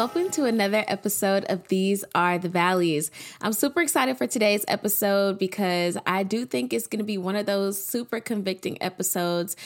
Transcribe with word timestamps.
welcome 0.00 0.30
to 0.30 0.46
another 0.46 0.82
episode 0.88 1.44
of 1.50 1.68
These 1.68 2.06
Are 2.14 2.38
the 2.38 2.48
Valleys. 2.48 3.10
I'm 3.42 3.52
super 3.52 3.82
excited 3.82 4.16
for 4.16 4.26
today's 4.26 4.64
episode 4.66 5.38
because 5.38 5.98
I 6.06 6.22
do 6.22 6.46
think 6.46 6.72
it's 6.72 6.86
going 6.86 7.00
to 7.00 7.04
be 7.04 7.18
one 7.18 7.36
of 7.36 7.44
those 7.44 7.84
super 7.84 8.18
convicting 8.18 8.82
episodes. 8.82 9.56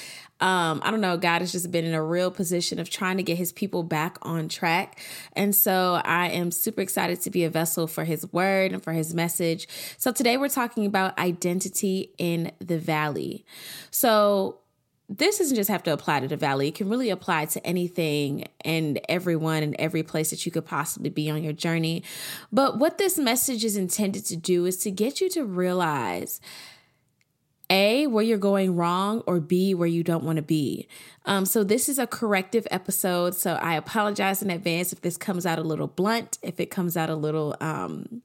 Um, 0.41 0.83
I 0.85 0.91
don't 0.91 1.01
know, 1.01 1.17
God 1.17 1.41
has 1.41 1.53
just 1.53 1.71
been 1.71 1.85
in 1.85 1.95
a 1.95 2.03
real 2.03 2.33
position 2.33 2.81
of 2.81 2.91
trying 2.91 3.19
to 3.19 3.23
get 3.23 3.39
his 3.39 3.53
people 3.53 3.85
back 3.85 4.19
on 4.23 4.49
track. 4.49 4.99
And 5.35 5.55
so 5.55 6.01
I 6.05 6.31
am 6.31 6.51
super 6.51 6.81
excited 6.81 7.21
to 7.21 7.31
be 7.31 7.45
a 7.45 7.49
vessel 7.49 7.87
for 7.87 8.03
his 8.03 8.33
word 8.33 8.73
and 8.73 8.83
for 8.83 8.93
his 8.93 9.15
message. 9.15 9.69
So 9.99 10.11
today 10.11 10.37
we're 10.37 10.49
talking 10.49 10.85
about 10.85 11.17
identity 11.17 12.11
in 12.19 12.51
the 12.59 12.81
valley. 12.81 13.47
So 13.93 14.59
this 15.09 15.39
doesn't 15.39 15.57
just 15.57 15.71
have 15.71 15.83
to 15.83 15.93
apply 15.93 16.21
to 16.21 16.29
the 16.29 16.37
valley. 16.37 16.69
It 16.69 16.75
can 16.75 16.89
really 16.89 17.11
apply 17.11 17.45
to 17.47 17.67
anything 17.67 18.49
and 18.65 19.01
everyone 19.09 19.63
and 19.63 19.77
every 19.79 20.03
place 20.03 20.31
that 20.31 20.47
you 20.47 20.53
could 20.53 20.65
possibly 20.65 21.11
be 21.11 21.29
on 21.31 21.43
your 21.43 21.53
journey. 21.53 22.03
But 22.51 22.79
what 22.79 22.97
this 22.97 23.19
message 23.19 23.65
is 23.65 23.77
intended 23.77 24.25
to 24.27 24.37
do 24.37 24.65
is 24.65 24.79
to 24.79 24.91
get 24.91 25.21
you 25.21 25.29
to 25.31 25.45
realize 25.45 26.41
a, 27.71 28.07
where 28.07 28.23
you're 28.23 28.39
going 28.39 28.77
wrong, 28.77 29.23
or 29.27 29.41
B, 29.41 29.75
where 29.75 29.89
you 29.89 30.03
don't 30.03 30.25
want 30.25 30.37
to 30.37 30.43
be. 30.43 30.87
Um, 31.25 31.47
so, 31.47 31.65
this 31.65 31.89
is 31.89 31.99
a 31.99 32.07
corrective 32.07 32.67
episode. 32.71 33.35
So, 33.35 33.55
I 33.55 33.75
apologize 33.75 34.43
in 34.43 34.51
advance 34.51 34.93
if 34.93 35.01
this 35.01 35.17
comes 35.17 35.47
out 35.47 35.59
a 35.59 35.63
little 35.63 35.87
blunt, 35.87 36.39
if 36.43 36.61
it 36.61 36.67
comes 36.67 36.95
out 36.95 37.09
a 37.09 37.15
little 37.15 37.57
um, 37.63 38.23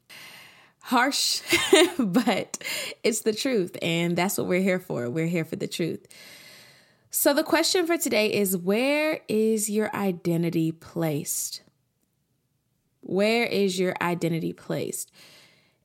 harsh, 0.81 1.41
but 1.97 2.61
it's 3.03 3.21
the 3.21 3.33
truth. 3.33 3.77
And 3.81 4.17
that's 4.17 4.37
what 4.37 4.47
we're 4.47 4.61
here 4.61 4.79
for. 4.79 5.09
We're 5.09 5.27
here 5.27 5.45
for 5.45 5.55
the 5.55 5.67
truth. 5.67 6.05
So, 7.11 7.33
the 7.33 7.43
question 7.43 7.87
for 7.87 7.97
today 7.97 8.31
is 8.31 8.55
where 8.55 9.21
is 9.27 9.67
your 9.67 9.93
identity 9.95 10.71
placed? 10.71 11.63
Where 13.01 13.45
is 13.45 13.79
your 13.79 13.95
identity 13.99 14.53
placed? 14.53 15.11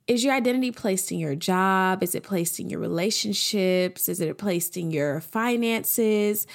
Is 0.06 0.22
your 0.22 0.34
identity 0.34 0.70
placed 0.70 1.10
in 1.10 1.18
your 1.18 1.34
job? 1.34 2.02
Is 2.02 2.14
it 2.14 2.24
placed 2.24 2.60
in 2.60 2.68
your 2.68 2.78
relationships? 2.78 4.06
Is 4.10 4.20
it 4.20 4.36
placed 4.36 4.76
in 4.76 4.90
your 4.90 5.20
finances? 5.20 6.46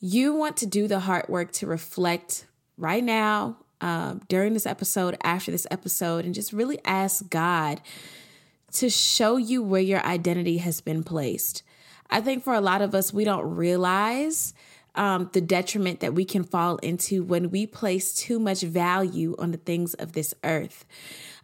You 0.00 0.34
want 0.34 0.58
to 0.58 0.66
do 0.66 0.86
the 0.86 1.00
hard 1.00 1.26
work 1.30 1.50
to 1.52 1.66
reflect 1.66 2.46
right 2.76 3.02
now, 3.02 3.56
um, 3.80 4.20
during 4.28 4.52
this 4.52 4.66
episode, 4.66 5.16
after 5.24 5.50
this 5.50 5.66
episode, 5.70 6.26
and 6.26 6.34
just 6.34 6.52
really 6.52 6.78
ask 6.84 7.30
God 7.30 7.80
to 8.72 8.90
show 8.90 9.38
you 9.38 9.62
where 9.62 9.80
your 9.80 10.04
identity 10.04 10.58
has 10.58 10.82
been 10.82 11.02
placed. 11.02 11.62
I 12.10 12.20
think 12.20 12.44
for 12.44 12.54
a 12.54 12.60
lot 12.60 12.82
of 12.82 12.94
us, 12.94 13.12
we 13.12 13.24
don't 13.24 13.56
realize 13.56 14.54
um, 14.94 15.30
the 15.32 15.40
detriment 15.40 16.00
that 16.00 16.14
we 16.14 16.24
can 16.24 16.44
fall 16.44 16.76
into 16.78 17.22
when 17.22 17.50
we 17.50 17.66
place 17.66 18.14
too 18.14 18.38
much 18.38 18.60
value 18.60 19.34
on 19.38 19.50
the 19.50 19.58
things 19.58 19.94
of 19.94 20.12
this 20.12 20.34
earth. 20.44 20.84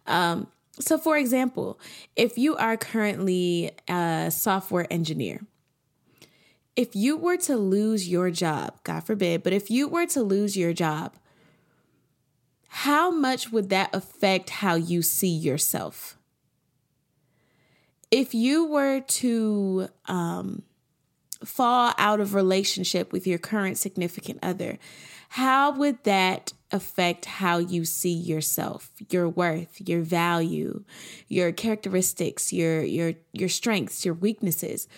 Um, 0.07 0.47
so, 0.79 0.97
for 0.97 1.17
example, 1.17 1.79
if 2.15 2.37
you 2.37 2.55
are 2.55 2.77
currently 2.77 3.71
a 3.87 4.31
software 4.31 4.87
engineer, 4.89 5.41
if 6.75 6.95
you 6.95 7.17
were 7.17 7.37
to 7.37 7.57
lose 7.57 8.07
your 8.07 8.31
job, 8.31 8.77
God 8.83 9.01
forbid, 9.01 9.43
but 9.43 9.53
if 9.53 9.69
you 9.69 9.87
were 9.87 10.05
to 10.07 10.23
lose 10.23 10.55
your 10.55 10.73
job, 10.73 11.15
how 12.69 13.11
much 13.11 13.51
would 13.51 13.69
that 13.69 13.93
affect 13.93 14.49
how 14.49 14.75
you 14.75 15.01
see 15.01 15.27
yourself? 15.27 16.17
If 18.11 18.33
you 18.33 18.65
were 18.65 18.99
to 18.99 19.87
um, 20.05 20.63
fall 21.43 21.93
out 21.97 22.19
of 22.19 22.35
relationship 22.35 23.11
with 23.11 23.25
your 23.25 23.39
current 23.39 23.77
significant 23.77 24.39
other, 24.43 24.77
how 25.29 25.71
would 25.71 26.03
that 26.03 26.51
affect 26.71 27.25
how 27.25 27.57
you 27.57 27.85
see 27.85 28.13
yourself, 28.13 28.91
your 29.09 29.29
worth, 29.29 29.81
your 29.87 30.01
value, 30.01 30.83
your 31.29 31.53
characteristics, 31.53 32.51
your 32.51 32.83
your 32.83 33.13
your 33.31 33.49
strengths, 33.49 34.03
your 34.03 34.13
weaknesses? 34.13 34.89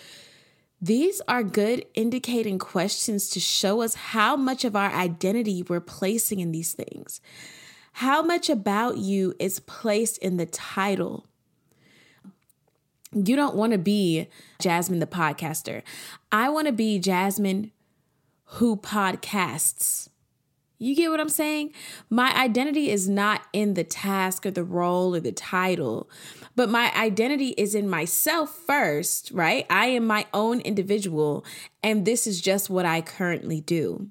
These 0.80 1.22
are 1.28 1.42
good 1.42 1.86
indicating 1.94 2.58
questions 2.58 3.30
to 3.30 3.40
show 3.40 3.80
us 3.80 3.94
how 3.94 4.36
much 4.36 4.64
of 4.64 4.76
our 4.76 4.92
identity 4.92 5.62
we're 5.62 5.80
placing 5.80 6.40
in 6.40 6.52
these 6.52 6.74
things. 6.74 7.20
How 7.92 8.20
much 8.22 8.50
about 8.50 8.98
you 8.98 9.34
is 9.38 9.60
placed 9.60 10.18
in 10.18 10.36
the 10.36 10.46
title 10.46 11.26
you 13.14 13.36
don't 13.36 13.54
want 13.54 13.72
to 13.72 13.78
be 13.78 14.28
Jasmine 14.60 14.98
the 14.98 15.06
podcaster. 15.06 15.82
I 16.32 16.48
want 16.48 16.66
to 16.66 16.72
be 16.72 16.98
Jasmine 16.98 17.70
who 18.44 18.76
podcasts. 18.76 20.08
You 20.78 20.94
get 20.96 21.10
what 21.10 21.20
I'm 21.20 21.28
saying? 21.28 21.72
My 22.10 22.36
identity 22.36 22.90
is 22.90 23.08
not 23.08 23.42
in 23.52 23.74
the 23.74 23.84
task 23.84 24.44
or 24.44 24.50
the 24.50 24.64
role 24.64 25.14
or 25.14 25.20
the 25.20 25.32
title, 25.32 26.10
but 26.56 26.68
my 26.68 26.92
identity 26.94 27.50
is 27.50 27.74
in 27.74 27.88
myself 27.88 28.54
first, 28.54 29.30
right? 29.30 29.66
I 29.70 29.86
am 29.86 30.06
my 30.06 30.26
own 30.34 30.60
individual, 30.60 31.44
and 31.82 32.04
this 32.04 32.26
is 32.26 32.40
just 32.40 32.68
what 32.68 32.84
I 32.84 33.00
currently 33.00 33.60
do. 33.60 34.10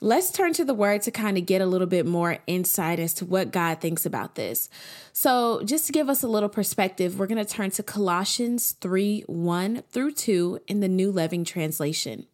Let's 0.00 0.30
turn 0.30 0.52
to 0.52 0.64
the 0.64 0.74
word 0.74 1.02
to 1.02 1.10
kind 1.10 1.36
of 1.36 1.44
get 1.44 1.60
a 1.60 1.66
little 1.66 1.86
bit 1.86 2.06
more 2.06 2.38
insight 2.46 3.00
as 3.00 3.12
to 3.14 3.24
what 3.24 3.50
God 3.50 3.80
thinks 3.80 4.06
about 4.06 4.36
this. 4.36 4.70
So, 5.12 5.62
just 5.64 5.86
to 5.86 5.92
give 5.92 6.08
us 6.08 6.22
a 6.22 6.28
little 6.28 6.48
perspective, 6.48 7.18
we're 7.18 7.26
going 7.26 7.44
to 7.44 7.52
turn 7.52 7.72
to 7.72 7.82
Colossians 7.82 8.72
3 8.80 9.24
1 9.26 9.82
through 9.90 10.12
2 10.12 10.60
in 10.68 10.78
the 10.78 10.88
New 10.88 11.10
Living 11.10 11.44
Translation. 11.44 12.26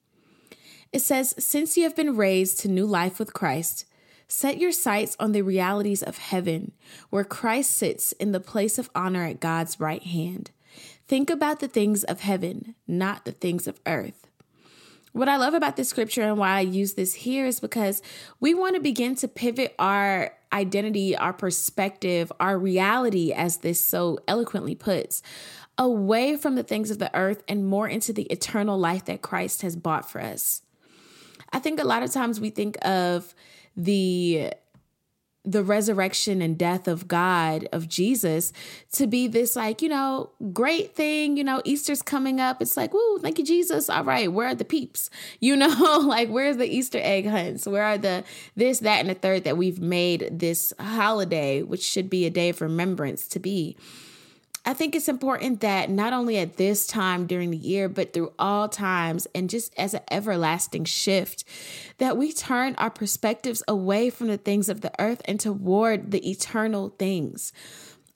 It 0.93 1.01
says, 1.01 1.35
Since 1.39 1.79
you 1.79 1.85
have 1.85 1.97
been 1.97 2.17
raised 2.17 2.61
to 2.61 2.69
new 2.69 2.85
life 2.85 3.19
with 3.19 3.33
Christ, 3.33 3.87
set 4.29 4.59
your 4.59 4.73
sights 4.73 5.17
on 5.19 5.33
the 5.33 5.43
realities 5.43 6.03
of 6.03 6.19
heaven, 6.19 6.73
where 7.09 7.25
Christ 7.25 7.71
sits 7.71 8.13
in 8.13 8.33
the 8.33 8.41
place 8.41 8.79
of 8.79 8.91
honor 8.95 9.25
at 9.25 9.41
God's 9.41 9.81
right 9.81 10.03
hand. 10.03 10.51
Think 11.09 11.31
about 11.31 11.61
the 11.61 11.69
things 11.69 12.05
of 12.05 12.21
heaven, 12.21 12.75
not 12.87 13.25
the 13.25 13.33
things 13.33 13.67
of 13.67 13.81
earth. 13.87 14.24
What 15.15 15.29
I 15.29 15.37
love 15.37 15.55
about 15.55 15.77
this 15.77 15.89
scripture 15.89 16.23
and 16.23 16.39
why 16.39 16.57
I 16.57 16.63
use 16.63 16.95
this 16.95 17.15
here 17.15 17.47
is 17.47 17.61
because 17.61 18.03
we 18.41 18.53
want 18.53 18.75
to 18.75 18.81
begin 18.81 19.15
to 19.15 19.29
pivot 19.29 19.73
our 19.79 20.33
identity, 20.53 21.17
our 21.17 21.33
perspective, 21.33 22.33
our 22.41 22.59
reality, 22.59 23.33
as 23.33 23.59
this 23.59 23.81
so 23.81 24.19
eloquently 24.27 24.75
puts, 24.75 25.23
away 25.79 26.37
from 26.37 26.57
the 26.57 26.65
things 26.65 26.91
of 26.91 26.99
the 26.99 27.17
earth 27.17 27.45
and 27.47 27.65
more 27.65 27.87
into 27.87 28.13
the 28.13 28.25
eternal 28.25 28.77
life 28.77 29.05
that 29.05 29.23
Christ 29.23 29.63
has 29.63 29.77
bought 29.77 30.11
for 30.11 30.21
us. 30.21 30.63
I 31.53 31.61
think 31.61 31.79
a 31.79 31.85
lot 31.85 32.03
of 32.03 32.11
times 32.11 32.41
we 32.41 32.51
think 32.51 32.77
of 32.85 33.37
the 33.77 34.53
the 35.45 35.63
resurrection 35.63 36.41
and 36.41 36.57
death 36.57 36.89
of 36.89 37.07
God, 37.07 37.69
of 37.73 37.89
Jesus, 37.89 38.53
to 38.93 39.07
be 39.07 39.27
this 39.27 39.57
like, 39.57 39.83
you 39.83 39.89
know, 39.89 40.31
great 40.53 40.95
thing. 40.95 41.37
You 41.37 41.45
know, 41.45 41.61
Easter's 41.65 42.01
coming 42.01 42.41
up. 42.41 42.63
It's 42.63 42.77
like, 42.77 42.95
woo, 42.95 43.19
thank 43.19 43.39
you, 43.39 43.45
Jesus. 43.45 43.91
All 43.91 44.05
right, 44.05 44.33
where 44.33 44.49
are 44.49 44.55
the 44.55 44.65
peeps? 44.65 45.11
You 45.41 45.57
know, 45.57 45.99
like, 46.07 46.31
where's 46.31 46.57
the 46.57 46.65
Easter 46.65 46.99
egg 47.03 47.27
hunts? 47.27 47.67
Where 47.67 47.83
are 47.83 47.99
the 47.99 48.25
this, 48.57 48.79
that, 48.79 49.01
and 49.01 49.11
the 49.11 49.15
third 49.15 49.45
that 49.45 49.59
we've 49.59 49.81
made 49.81 50.31
this 50.33 50.73
holiday, 50.81 51.63
which 51.63 51.83
should 51.83 52.09
be 52.09 52.25
a 52.25 52.31
day 52.31 52.49
of 52.49 52.63
remembrance 52.63 53.27
to 53.29 53.39
be? 53.39 53.77
I 54.67 54.73
think 54.73 54.97
it's 54.97 55.09
important 55.09 55.61
that 55.61 55.91
not 55.91 56.15
only 56.15 56.39
at 56.39 56.57
this 56.57 56.87
time 56.87 57.27
during 57.27 57.51
the 57.51 57.57
year, 57.57 57.89
but 57.89 58.15
through 58.15 58.33
all 58.39 58.69
times 58.69 59.27
and 59.35 59.51
just 59.51 59.75
as 59.79 59.93
an 59.93 60.01
everlasting 60.11 60.87
shift, 60.87 61.45
that 61.99 62.17
we 62.17 62.33
turn 62.33 62.75
our 62.77 62.91
perspectives 62.91 63.63
away 63.69 64.09
from 64.09 64.29
the 64.29 64.39
things 64.39 64.71
of 64.71 64.81
the 64.81 64.93
earth 64.99 65.21
and 65.27 65.39
toward 65.39 66.13
the 66.13 66.31
eternal 66.31 66.95
things. 66.99 67.53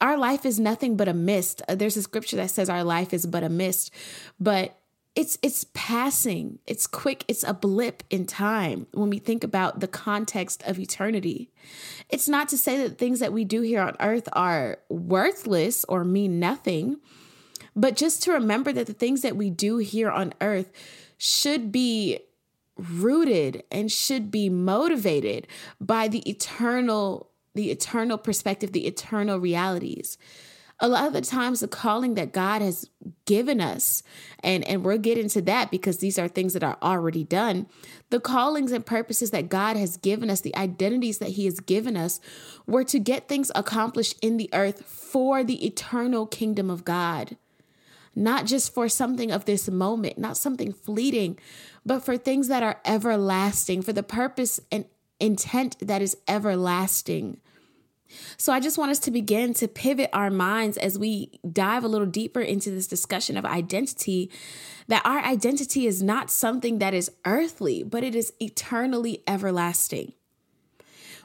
Our 0.00 0.16
life 0.16 0.47
is 0.47 0.59
nothing 0.59 0.97
but 0.97 1.09
a 1.09 1.14
mist. 1.14 1.60
There's 1.68 1.97
a 1.97 2.03
scripture 2.03 2.36
that 2.36 2.51
says 2.51 2.71
our 2.71 2.84
life 2.84 3.12
is 3.12 3.27
but 3.27 3.42
a 3.42 3.48
mist, 3.48 3.92
but 4.41 4.78
it's 5.15 5.39
it's 5.43 5.66
passing. 5.75 6.60
It's 6.66 6.87
quick. 6.87 7.25
It's 7.27 7.43
a 7.43 7.55
blip 7.55 8.03
in 8.09 8.27
time 8.27 8.87
when 8.93 9.10
we 9.10 9.19
think 9.19 9.43
about 9.43 9.81
the 9.81 9.89
context 9.89 10.63
of 10.65 10.78
eternity. 10.78 11.51
It's 12.09 12.28
not 12.28 12.49
to 12.51 12.59
say 12.59 12.78
that 12.83 12.99
things 12.99 13.19
that 13.21 13.33
we 13.33 13.45
do 13.45 13.63
here 13.63 13.81
on 13.81 13.97
earth 14.01 14.28
are 14.33 14.78
worthless 14.89 15.84
or 15.84 16.05
mean 16.05 16.39
nothing 16.39 16.99
but 17.78 17.95
just 17.95 18.25
to 18.25 18.33
remember 18.33 18.72
that 18.72 18.89
the 18.89 18.93
things 18.93 19.22
that 19.22 19.37
we 19.37 19.51
do 19.51 19.78
here 19.78 20.10
on 20.10 20.34
earth 20.41 20.72
should 21.16 21.71
be 21.71 22.19
rooted 22.77 23.63
and 23.71 23.91
should 23.91 24.33
be 24.33 24.49
motivated 24.49 25.47
by 25.81 26.09
the 26.09 26.28
eternal 26.28 27.31
the 27.54 27.71
eternal 27.71 28.19
perspective 28.19 28.72
the 28.72 28.87
eternal 28.87 29.39
realities 29.39 30.19
a 30.80 30.89
lot 30.89 31.07
of 31.07 31.13
the 31.13 31.21
times 31.21 31.60
the 31.60 31.69
calling 31.69 32.15
that 32.15 32.33
God 32.33 32.63
has 32.63 32.89
given 33.25 33.60
us, 33.60 34.03
and, 34.45 34.66
and 34.69 34.84
we'll 34.84 34.98
get 34.98 35.19
into 35.19 35.42
that 35.42 35.71
because 35.71 35.98
these 35.98 36.19
are 36.19 36.28
things 36.28 36.53
that 36.53 36.63
are 36.63 36.78
already 36.80 37.25
done. 37.25 37.66
The 38.10 38.21
callings 38.21 38.71
and 38.71 38.86
purposes 38.86 39.30
that 39.33 39.48
God 39.48 39.77
has 39.77 39.97
given 39.97 40.30
us, 40.30 40.41
the 40.41 40.54
identities 40.57 41.19
that 41.19 41.30
He 41.30 41.47
has 41.47 41.59
given 41.60 41.97
us, 41.97 42.21
were 42.66 42.84
to 42.84 43.01
get 43.01 43.28
things 43.28 43.51
accomplished 43.54 44.16
in 44.22 44.36
the 44.36 44.48
earth 44.53 44.84
for 44.84 45.42
the 45.42 45.66
eternal 45.66 46.27
kingdom 46.27 46.71
of 46.71 46.84
God. 46.84 47.36
Not 48.15 48.47
just 48.47 48.72
for 48.72 48.89
something 48.89 49.30
of 49.30 49.45
this 49.45 49.69
moment, 49.69 50.19
not 50.19 50.36
something 50.36 50.72
fleeting, 50.72 51.39
but 51.84 52.04
for 52.04 52.16
things 52.16 52.48
that 52.48 52.63
are 52.63 52.80
everlasting, 52.84 53.83
for 53.83 53.92
the 53.92 54.03
purpose 54.03 54.60
and 54.71 54.84
intent 55.21 55.77
that 55.80 56.03
is 56.03 56.16
everlasting. 56.28 57.41
So 58.37 58.53
I 58.53 58.60
just 58.60 58.78
want 58.78 58.91
us 58.91 58.99
to 59.01 59.10
begin 59.10 59.55
to 59.55 59.69
pivot 59.69 60.10
our 60.13 60.31
minds 60.31 60.77
as 60.77 60.99
we 60.99 61.41
dive 61.51 61.84
a 61.84 61.89
little 61.89 62.07
deeper 62.07 62.41
into 62.41 62.71
this 62.71 62.87
discussion 62.87 63.37
of 63.37 63.45
identity 63.45 64.31
that 64.87 65.03
our 65.05 65.19
identity 65.19 65.87
is 65.87 66.03
not 66.03 66.31
something 66.31 66.78
that 66.78 66.95
is 66.95 67.10
earthly, 67.25 67.83
but 67.83 68.03
it 68.03 68.15
is 68.15 68.33
eternally 68.41 69.22
everlasting. 69.27 70.15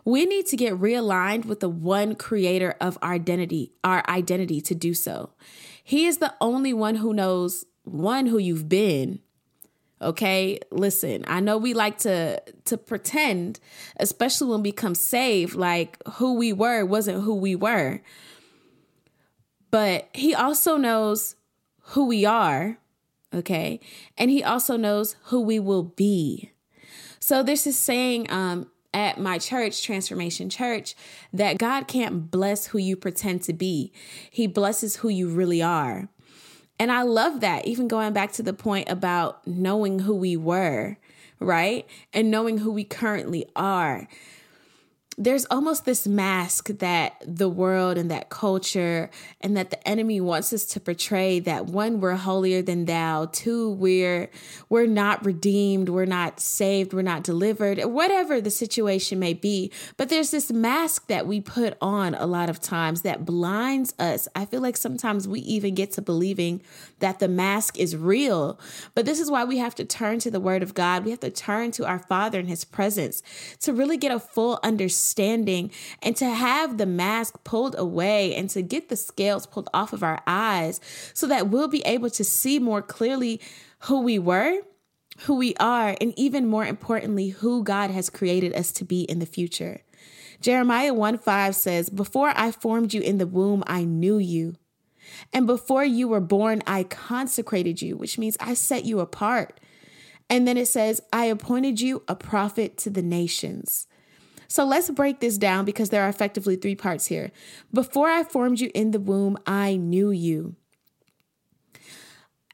We 0.05 0.25
need 0.25 0.47
to 0.47 0.57
get 0.57 0.73
realigned 0.73 1.45
with 1.45 1.61
the 1.61 1.69
one 1.69 2.15
creator 2.15 2.75
of 2.81 2.97
our 3.01 3.13
identity, 3.13 3.71
our 3.83 4.03
identity 4.09 4.59
to 4.61 4.75
do 4.75 4.93
so. 4.93 5.31
He 5.81 6.05
is 6.05 6.17
the 6.17 6.33
only 6.41 6.73
one 6.73 6.95
who 6.95 7.13
knows 7.13 7.65
one 7.83 8.25
who 8.25 8.37
you've 8.37 8.67
been. 8.67 9.19
Okay? 10.03 10.59
Listen, 10.71 11.23
I 11.27 11.39
know 11.39 11.57
we 11.57 11.73
like 11.73 11.97
to 11.99 12.41
to 12.65 12.77
pretend, 12.77 13.59
especially 13.97 14.49
when 14.49 14.61
we 14.61 14.71
become 14.71 14.95
saved, 14.95 15.55
like 15.55 15.97
who 16.13 16.35
we 16.35 16.53
were 16.53 16.85
wasn't 16.85 17.23
who 17.23 17.35
we 17.35 17.55
were. 17.55 18.01
But 19.71 20.09
he 20.13 20.35
also 20.35 20.77
knows 20.77 21.35
who 21.87 22.05
we 22.05 22.25
are, 22.25 22.77
okay? 23.33 23.79
And 24.17 24.29
he 24.29 24.43
also 24.43 24.77
knows 24.77 25.15
who 25.25 25.41
we 25.41 25.59
will 25.59 25.83
be. 25.83 26.51
So 27.19 27.41
there's 27.41 27.63
this 27.63 27.79
saying 27.79 28.29
um 28.29 28.67
at 28.93 29.17
my 29.17 29.39
church, 29.39 29.81
Transformation 29.83 30.49
Church, 30.49 30.95
that 31.33 31.57
God 31.57 31.87
can't 31.87 32.29
bless 32.29 32.67
who 32.67 32.77
you 32.77 32.95
pretend 32.95 33.41
to 33.43 33.53
be. 33.53 33.91
He 34.29 34.45
blesses 34.47 34.97
who 34.97 35.09
you 35.09 35.29
really 35.29 35.61
are. 35.61 36.09
And 36.83 36.91
I 36.91 37.03
love 37.03 37.39
that, 37.39 37.65
even 37.65 37.87
going 37.87 38.11
back 38.11 38.33
to 38.33 38.43
the 38.43 38.51
point 38.51 38.89
about 38.89 39.47
knowing 39.47 39.99
who 39.99 40.13
we 40.13 40.35
were, 40.35 40.97
right? 41.39 41.87
And 42.11 42.29
knowing 42.29 42.57
who 42.57 42.73
we 42.73 42.83
currently 42.83 43.45
are 43.55 44.09
there's 45.17 45.45
almost 45.45 45.85
this 45.85 46.07
mask 46.07 46.67
that 46.79 47.23
the 47.25 47.49
world 47.49 47.97
and 47.97 48.09
that 48.11 48.29
culture 48.29 49.09
and 49.41 49.55
that 49.55 49.69
the 49.69 49.87
enemy 49.87 50.19
wants 50.19 50.51
us 50.53 50.65
to 50.65 50.79
portray 50.79 51.39
that 51.39 51.67
one 51.67 51.99
we're 51.99 52.15
holier 52.15 52.61
than 52.61 52.85
thou 52.85 53.25
two 53.25 53.71
we're 53.71 54.29
we're 54.69 54.87
not 54.87 55.23
redeemed 55.25 55.89
we're 55.89 56.05
not 56.05 56.39
saved 56.39 56.93
we're 56.93 57.01
not 57.01 57.23
delivered 57.23 57.83
whatever 57.85 58.41
the 58.41 58.51
situation 58.51 59.19
may 59.19 59.33
be. 59.33 59.71
But 59.97 60.09
there's 60.09 60.31
this 60.31 60.51
mask 60.51 61.07
that 61.07 61.27
we 61.27 61.41
put 61.41 61.77
on 61.81 62.15
a 62.15 62.25
lot 62.25 62.49
of 62.49 62.59
times 62.59 63.01
that 63.01 63.25
blinds 63.25 63.93
us. 63.99 64.27
I 64.35 64.45
feel 64.45 64.61
like 64.61 64.77
sometimes 64.77 65.27
we 65.27 65.39
even 65.41 65.75
get 65.75 65.91
to 65.93 66.01
believing 66.01 66.61
that 66.99 67.19
the 67.19 67.27
mask 67.27 67.77
is 67.77 67.95
real. 67.95 68.59
But 68.95 69.05
this 69.05 69.19
is 69.19 69.29
why 69.29 69.43
we 69.43 69.57
have 69.57 69.75
to 69.75 69.85
turn 69.85 70.19
to 70.19 70.31
the 70.31 70.39
word 70.39 70.63
of 70.63 70.73
god. 70.73 71.05
We 71.05 71.11
have 71.11 71.19
to 71.21 71.31
turn 71.31 71.71
to 71.71 71.85
our 71.85 71.99
father 71.99 72.39
in 72.39 72.47
his 72.47 72.63
presence 72.63 73.21
to 73.61 73.73
really 73.73 73.97
get 73.97 74.11
a 74.11 74.19
full 74.19 74.59
understanding 74.63 75.02
understanding 75.03 75.69
and 76.01 76.15
to 76.15 76.29
have 76.29 76.77
the 76.77 76.85
mask 76.85 77.43
pulled 77.43 77.75
away 77.77 78.33
and 78.33 78.49
to 78.49 78.61
get 78.61 78.87
the 78.87 78.95
scales 78.95 79.45
pulled 79.45 79.69
off 79.73 79.91
of 79.91 80.01
our 80.01 80.19
eyes 80.25 80.79
so 81.13 81.27
that 81.27 81.49
we'll 81.49 81.67
be 81.67 81.81
able 81.85 82.09
to 82.09 82.23
see 82.23 82.57
more 82.57 82.81
clearly 82.81 83.41
who 83.79 84.01
we 84.01 84.17
were, 84.17 84.61
who 85.25 85.35
we 85.35 85.53
are, 85.59 85.97
and 85.99 86.13
even 86.17 86.47
more 86.47 86.65
importantly, 86.65 87.29
who 87.29 87.63
God 87.63 87.91
has 87.91 88.09
created 88.09 88.53
us 88.53 88.71
to 88.71 88.85
be 88.85 89.01
in 89.01 89.19
the 89.19 89.25
future. 89.25 89.81
Jeremiah 90.39 90.93
1 90.93 91.17
5 91.17 91.55
says, 91.55 91.89
Before 91.89 92.31
I 92.35 92.51
formed 92.51 92.93
you 92.93 93.01
in 93.01 93.17
the 93.17 93.27
womb, 93.27 93.63
I 93.67 93.83
knew 93.83 94.17
you. 94.17 94.55
And 95.33 95.45
before 95.45 95.83
you 95.83 96.07
were 96.07 96.21
born, 96.21 96.63
I 96.65 96.83
consecrated 96.83 97.81
you, 97.81 97.97
which 97.97 98.17
means 98.17 98.37
I 98.39 98.53
set 98.53 98.85
you 98.85 99.01
apart. 99.01 99.59
And 100.29 100.47
then 100.47 100.57
it 100.57 100.67
says, 100.67 101.01
I 101.11 101.25
appointed 101.25 101.81
you 101.81 102.03
a 102.07 102.15
prophet 102.15 102.77
to 102.79 102.89
the 102.89 103.01
nations. 103.01 103.87
So 104.53 104.63
let's 104.65 104.91
break 104.91 105.19
this 105.19 105.39
down 105.39 105.65
because 105.65 105.89
there 105.89 106.03
are 106.03 106.09
effectively 106.09 106.55
three 106.57 106.75
parts 106.75 107.07
here. 107.07 107.31
Before 107.73 108.07
I 108.07 108.23
formed 108.23 108.59
you 108.59 108.69
in 108.75 108.91
the 108.91 108.99
womb, 108.99 109.35
I 109.47 109.77
knew 109.77 110.11
you. 110.11 110.55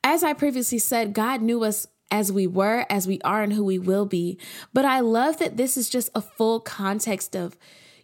As 0.02 0.24
I 0.24 0.32
previously 0.32 0.80
said, 0.80 1.12
God 1.12 1.42
knew 1.42 1.62
us 1.62 1.88
as 2.10 2.32
we 2.32 2.48
were, 2.48 2.86
as 2.90 3.06
we 3.06 3.20
are, 3.26 3.44
and 3.44 3.52
who 3.52 3.66
we 3.66 3.78
will 3.78 4.06
be. 4.06 4.40
But 4.72 4.86
I 4.86 5.02
love 5.02 5.40
that 5.40 5.58
this 5.58 5.76
is 5.76 5.90
just 5.90 6.10
a 6.16 6.22
full 6.22 6.62
context 6.62 7.36
of 7.36 7.58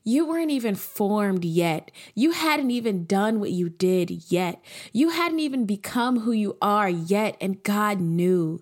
you 0.03 0.27
weren't 0.27 0.51
even 0.51 0.75
formed 0.75 1.45
yet. 1.45 1.89
You 2.15 2.31
hadn't 2.31 2.71
even 2.71 3.05
done 3.05 3.39
what 3.39 3.51
you 3.51 3.69
did 3.69 4.29
yet. 4.29 4.61
You 4.91 5.11
hadn't 5.11 5.39
even 5.39 5.65
become 5.65 6.19
who 6.19 6.33
you 6.33 6.57
are 6.61 6.89
yet, 6.89 7.37
and 7.39 7.63
God 7.63 8.01
knew. 8.01 8.61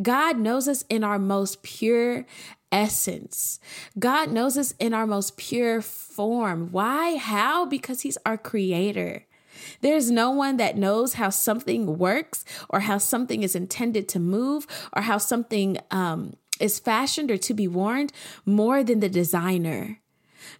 God 0.00 0.38
knows 0.38 0.68
us 0.68 0.84
in 0.90 1.04
our 1.04 1.18
most 1.18 1.62
pure 1.62 2.26
essence. 2.76 3.58
God 3.98 4.30
knows 4.30 4.58
us 4.58 4.74
in 4.78 4.92
our 4.92 5.06
most 5.06 5.38
pure 5.38 5.80
form. 5.80 6.68
Why? 6.70 7.16
How? 7.16 7.64
Because 7.64 8.02
He's 8.02 8.18
our 8.26 8.36
creator. 8.36 9.24
There's 9.80 10.10
no 10.10 10.30
one 10.30 10.58
that 10.58 10.76
knows 10.76 11.14
how 11.14 11.30
something 11.30 11.96
works 11.98 12.44
or 12.68 12.80
how 12.80 12.98
something 12.98 13.42
is 13.42 13.56
intended 13.56 14.08
to 14.10 14.18
move 14.18 14.66
or 14.94 15.02
how 15.02 15.16
something 15.16 15.78
um, 15.90 16.36
is 16.60 16.78
fashioned 16.78 17.30
or 17.30 17.38
to 17.38 17.54
be 17.54 17.66
worn 17.66 18.10
more 18.44 18.84
than 18.84 19.00
the 19.00 19.08
designer. 19.08 20.00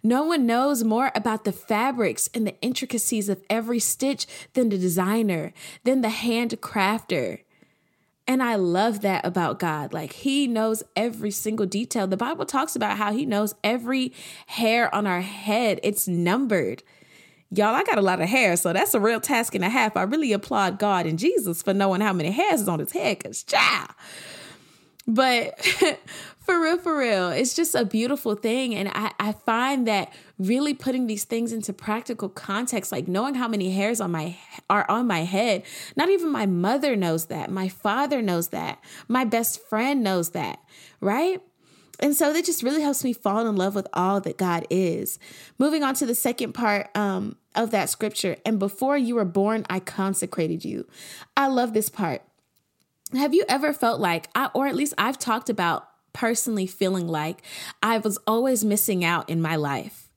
No 0.01 0.23
one 0.23 0.47
knows 0.47 0.83
more 0.83 1.11
about 1.13 1.43
the 1.43 1.51
fabrics 1.51 2.29
and 2.33 2.47
the 2.47 2.59
intricacies 2.61 3.29
of 3.29 3.43
every 3.49 3.79
stitch 3.79 4.25
than 4.53 4.69
the 4.69 4.77
designer, 4.77 5.53
than 5.83 6.01
the 6.01 6.09
hand 6.09 6.59
crafter. 6.61 7.41
And 8.27 8.43
I 8.43 8.55
love 8.55 9.01
that 9.01 9.25
about 9.25 9.57
God. 9.57 9.93
Like 9.93 10.11
he 10.11 10.47
knows 10.47 10.83
every 10.95 11.31
single 11.31 11.65
detail. 11.65 12.07
The 12.07 12.17
Bible 12.17 12.45
talks 12.45 12.75
about 12.75 12.97
how 12.97 13.13
he 13.13 13.25
knows 13.25 13.55
every 13.63 14.13
hair 14.47 14.93
on 14.93 15.07
our 15.07 15.21
head. 15.21 15.79
It's 15.81 16.07
numbered. 16.07 16.83
Y'all, 17.49 17.73
I 17.73 17.83
got 17.83 17.97
a 17.97 18.01
lot 18.01 18.19
of 18.19 18.27
hair, 18.27 18.57
so 18.57 18.73
that's 18.73 18.93
a 18.93 18.99
real 18.99 19.21
task 19.21 19.55
and 19.55 19.63
a 19.63 19.69
half. 19.69 19.95
I 19.95 20.01
really 20.01 20.33
applaud 20.33 20.79
God 20.79 21.05
and 21.05 21.17
Jesus 21.17 21.63
for 21.63 21.73
knowing 21.73 22.01
how 22.01 22.11
many 22.11 22.31
hairs 22.31 22.59
is 22.59 22.67
on 22.67 22.79
his 22.79 22.91
head, 22.91 23.23
cause 23.23 23.41
child. 23.41 23.91
But 25.07 25.63
for 26.39 26.61
real, 26.61 26.77
for 26.77 26.97
real, 26.97 27.29
it's 27.29 27.55
just 27.55 27.73
a 27.73 27.85
beautiful 27.85 28.35
thing. 28.35 28.75
And 28.75 28.89
I, 28.93 29.11
I 29.19 29.31
find 29.31 29.87
that 29.87 30.11
really 30.37 30.73
putting 30.73 31.07
these 31.07 31.23
things 31.23 31.53
into 31.53 31.71
practical 31.71 32.27
context, 32.27 32.91
like 32.91 33.07
knowing 33.07 33.35
how 33.35 33.47
many 33.47 33.71
hairs 33.71 34.01
on 34.01 34.11
my 34.11 34.37
are 34.69 34.85
on 34.89 35.07
my 35.07 35.19
head, 35.19 35.63
not 35.95 36.09
even 36.09 36.29
my 36.29 36.45
mother 36.45 36.95
knows 36.95 37.27
that. 37.27 37.49
My 37.49 37.69
father 37.69 38.21
knows 38.21 38.49
that. 38.49 38.83
My 39.07 39.23
best 39.23 39.63
friend 39.67 40.03
knows 40.03 40.31
that, 40.31 40.59
right? 40.99 41.41
And 41.99 42.15
so 42.15 42.31
that 42.31 42.45
just 42.45 42.61
really 42.61 42.81
helps 42.81 43.03
me 43.03 43.13
fall 43.13 43.47
in 43.47 43.55
love 43.55 43.73
with 43.73 43.87
all 43.93 44.21
that 44.21 44.37
God 44.37 44.67
is. 44.69 45.17
Moving 45.57 45.83
on 45.83 45.95
to 45.95 46.05
the 46.05 46.13
second 46.13 46.53
part 46.53 46.95
um, 46.95 47.37
of 47.55 47.71
that 47.71 47.89
scripture, 47.89 48.35
and 48.45 48.59
before 48.59 48.97
you 48.97 49.15
were 49.15 49.25
born, 49.25 49.65
I 49.69 49.79
consecrated 49.79 50.63
you. 50.63 50.87
I 51.35 51.47
love 51.47 51.73
this 51.73 51.89
part. 51.89 52.21
Have 53.13 53.33
you 53.33 53.45
ever 53.47 53.73
felt 53.73 53.99
like, 53.99 54.29
I, 54.35 54.49
or 54.53 54.67
at 54.67 54.75
least 54.75 54.93
I've 54.97 55.17
talked 55.17 55.49
about 55.49 55.87
personally 56.13 56.67
feeling 56.67 57.07
like 57.07 57.41
I 57.81 57.99
was 57.99 58.17
always 58.27 58.65
missing 58.65 59.05
out 59.05 59.29
in 59.29 59.41
my 59.41 59.55
life? 59.55 60.07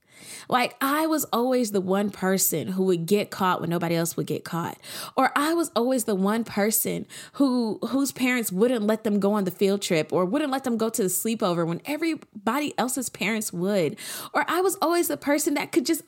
Like 0.49 0.75
I 0.80 1.06
was 1.06 1.25
always 1.26 1.70
the 1.70 1.80
one 1.80 2.11
person 2.11 2.68
who 2.68 2.85
would 2.85 3.06
get 3.06 3.30
caught 3.30 3.61
when 3.61 3.70
nobody 3.70 3.94
else 3.94 4.16
would 4.16 4.26
get 4.26 4.44
caught. 4.44 4.78
Or 5.16 5.30
I 5.37 5.54
was 5.54 5.70
always 5.76 6.04
the 6.04 6.16
one 6.16 6.42
person 6.42 7.06
who 7.35 7.78
whose 7.88 8.11
parents 8.11 8.50
wouldn't 8.50 8.85
let 8.85 9.04
them 9.04 9.20
go 9.20 9.35
on 9.35 9.44
the 9.44 9.52
field 9.52 9.80
trip 9.80 10.12
or 10.12 10.25
wouldn't 10.25 10.50
let 10.50 10.64
them 10.64 10.76
go 10.76 10.88
to 10.90 11.02
the 11.04 11.09
sleepover 11.09 11.64
when 11.64 11.80
everybody 11.85 12.76
else's 12.76 13.09
parents 13.09 13.52
would. 13.52 13.97
Or 14.35 14.44
I 14.49 14.61
was 14.61 14.76
always 14.82 15.06
the 15.06 15.16
person 15.16 15.54
that 15.54 15.70
could 15.70 15.87
just 15.87 16.02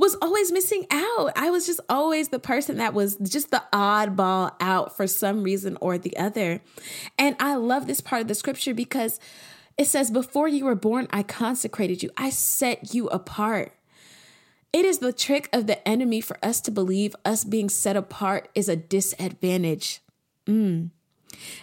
was 0.00 0.16
always 0.22 0.50
missing 0.50 0.86
out. 0.90 1.32
I 1.36 1.50
was 1.50 1.66
just 1.66 1.80
always 1.88 2.30
the 2.30 2.38
person 2.38 2.78
that 2.78 2.94
was 2.94 3.16
just 3.16 3.50
the 3.50 3.62
oddball 3.70 4.52
out 4.58 4.96
for 4.96 5.06
some 5.06 5.42
reason 5.42 5.76
or 5.80 5.98
the 5.98 6.16
other. 6.16 6.62
And 7.18 7.36
I 7.38 7.54
love 7.56 7.86
this 7.86 8.00
part 8.00 8.22
of 8.22 8.28
the 8.28 8.34
scripture 8.34 8.72
because 8.72 9.20
it 9.76 9.86
says, 9.86 10.10
Before 10.10 10.48
you 10.48 10.64
were 10.64 10.74
born, 10.74 11.06
I 11.10 11.22
consecrated 11.22 12.02
you, 12.02 12.10
I 12.16 12.30
set 12.30 12.94
you 12.94 13.08
apart. 13.08 13.74
It 14.72 14.86
is 14.86 14.98
the 14.98 15.12
trick 15.12 15.50
of 15.52 15.66
the 15.66 15.86
enemy 15.86 16.22
for 16.22 16.38
us 16.42 16.60
to 16.62 16.70
believe 16.70 17.14
us 17.24 17.44
being 17.44 17.68
set 17.68 17.96
apart 17.96 18.48
is 18.54 18.68
a 18.68 18.76
disadvantage. 18.76 20.00
Mm. 20.46 20.90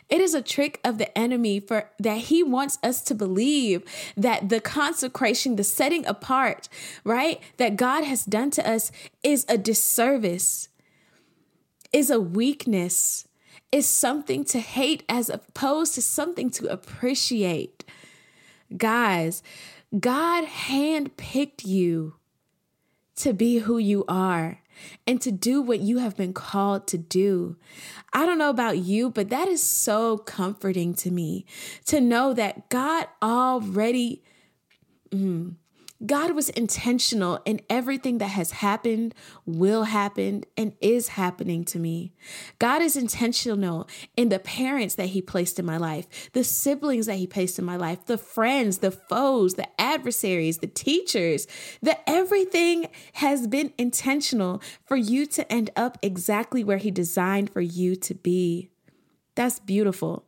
It 0.09 0.21
is 0.21 0.33
a 0.33 0.41
trick 0.41 0.79
of 0.83 0.97
the 0.97 1.15
enemy 1.17 1.59
for 1.59 1.89
that 1.99 2.17
he 2.17 2.43
wants 2.43 2.77
us 2.83 3.01
to 3.03 3.15
believe 3.15 3.83
that 4.15 4.49
the 4.49 4.61
consecration, 4.61 5.55
the 5.55 5.63
setting 5.63 6.05
apart, 6.05 6.69
right, 7.03 7.41
that 7.57 7.75
God 7.75 8.03
has 8.03 8.25
done 8.25 8.51
to 8.51 8.69
us 8.69 8.91
is 9.23 9.45
a 9.49 9.57
disservice, 9.57 10.69
is 11.91 12.09
a 12.09 12.19
weakness, 12.19 13.27
is 13.71 13.87
something 13.87 14.45
to 14.45 14.59
hate 14.59 15.03
as 15.09 15.29
opposed 15.29 15.95
to 15.95 16.01
something 16.01 16.49
to 16.51 16.67
appreciate. 16.67 17.83
Guys, 18.75 19.43
God 19.97 20.45
handpicked 20.45 21.65
you 21.65 22.15
to 23.17 23.33
be 23.33 23.59
who 23.59 23.77
you 23.77 24.05
are 24.07 24.61
and 25.05 25.21
to 25.21 25.31
do 25.31 25.61
what 25.61 25.79
you 25.79 25.97
have 25.99 26.15
been 26.15 26.33
called 26.33 26.87
to 26.87 26.97
do. 26.97 27.57
I 28.13 28.25
don't 28.25 28.37
know 28.37 28.49
about 28.49 28.77
you, 28.77 29.09
but 29.09 29.29
that 29.29 29.47
is 29.47 29.61
so 29.63 30.17
comforting 30.17 30.93
to 30.95 31.11
me 31.11 31.45
to 31.85 32.01
know 32.01 32.33
that 32.33 32.69
God 32.69 33.07
already 33.21 34.23
Mm. 35.11 35.55
God 36.05 36.33
was 36.33 36.49
intentional 36.49 37.39
in 37.43 37.61
everything 37.69 38.19
that 38.19 38.27
has 38.27 38.51
happened, 38.51 39.15
will 39.45 39.85
happen, 39.85 40.43
and 40.55 40.73
is 40.79 41.09
happening 41.09 41.63
to 41.65 41.79
me. 41.79 42.13
God 42.59 42.83
is 42.83 42.95
intentional 42.95 43.87
in 44.15 44.29
the 44.29 44.37
parents 44.37 44.93
that 44.95 45.07
He 45.07 45.21
placed 45.21 45.57
in 45.57 45.65
my 45.65 45.77
life, 45.77 46.31
the 46.33 46.43
siblings 46.43 47.07
that 47.07 47.15
He 47.15 47.25
placed 47.25 47.57
in 47.57 47.65
my 47.65 47.77
life, 47.77 48.05
the 48.05 48.17
friends, 48.17 48.77
the 48.77 48.91
foes, 48.91 49.55
the 49.55 49.67
adversaries, 49.81 50.59
the 50.59 50.67
teachers, 50.67 51.47
that 51.81 52.03
everything 52.05 52.89
has 53.13 53.47
been 53.47 53.73
intentional 53.79 54.61
for 54.85 54.97
you 54.97 55.25
to 55.25 55.51
end 55.51 55.71
up 55.75 55.97
exactly 56.03 56.63
where 56.63 56.77
He 56.77 56.91
designed 56.91 57.49
for 57.49 57.61
you 57.61 57.95
to 57.95 58.13
be. 58.13 58.69
That's 59.33 59.59
beautiful. 59.59 60.25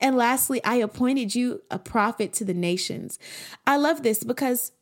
And 0.00 0.16
lastly, 0.16 0.62
I 0.64 0.76
appointed 0.76 1.34
you 1.34 1.62
a 1.70 1.78
prophet 1.78 2.32
to 2.34 2.44
the 2.44 2.54
nations. 2.54 3.18
I 3.66 3.76
love 3.76 4.02
this 4.02 4.24
because 4.24 4.72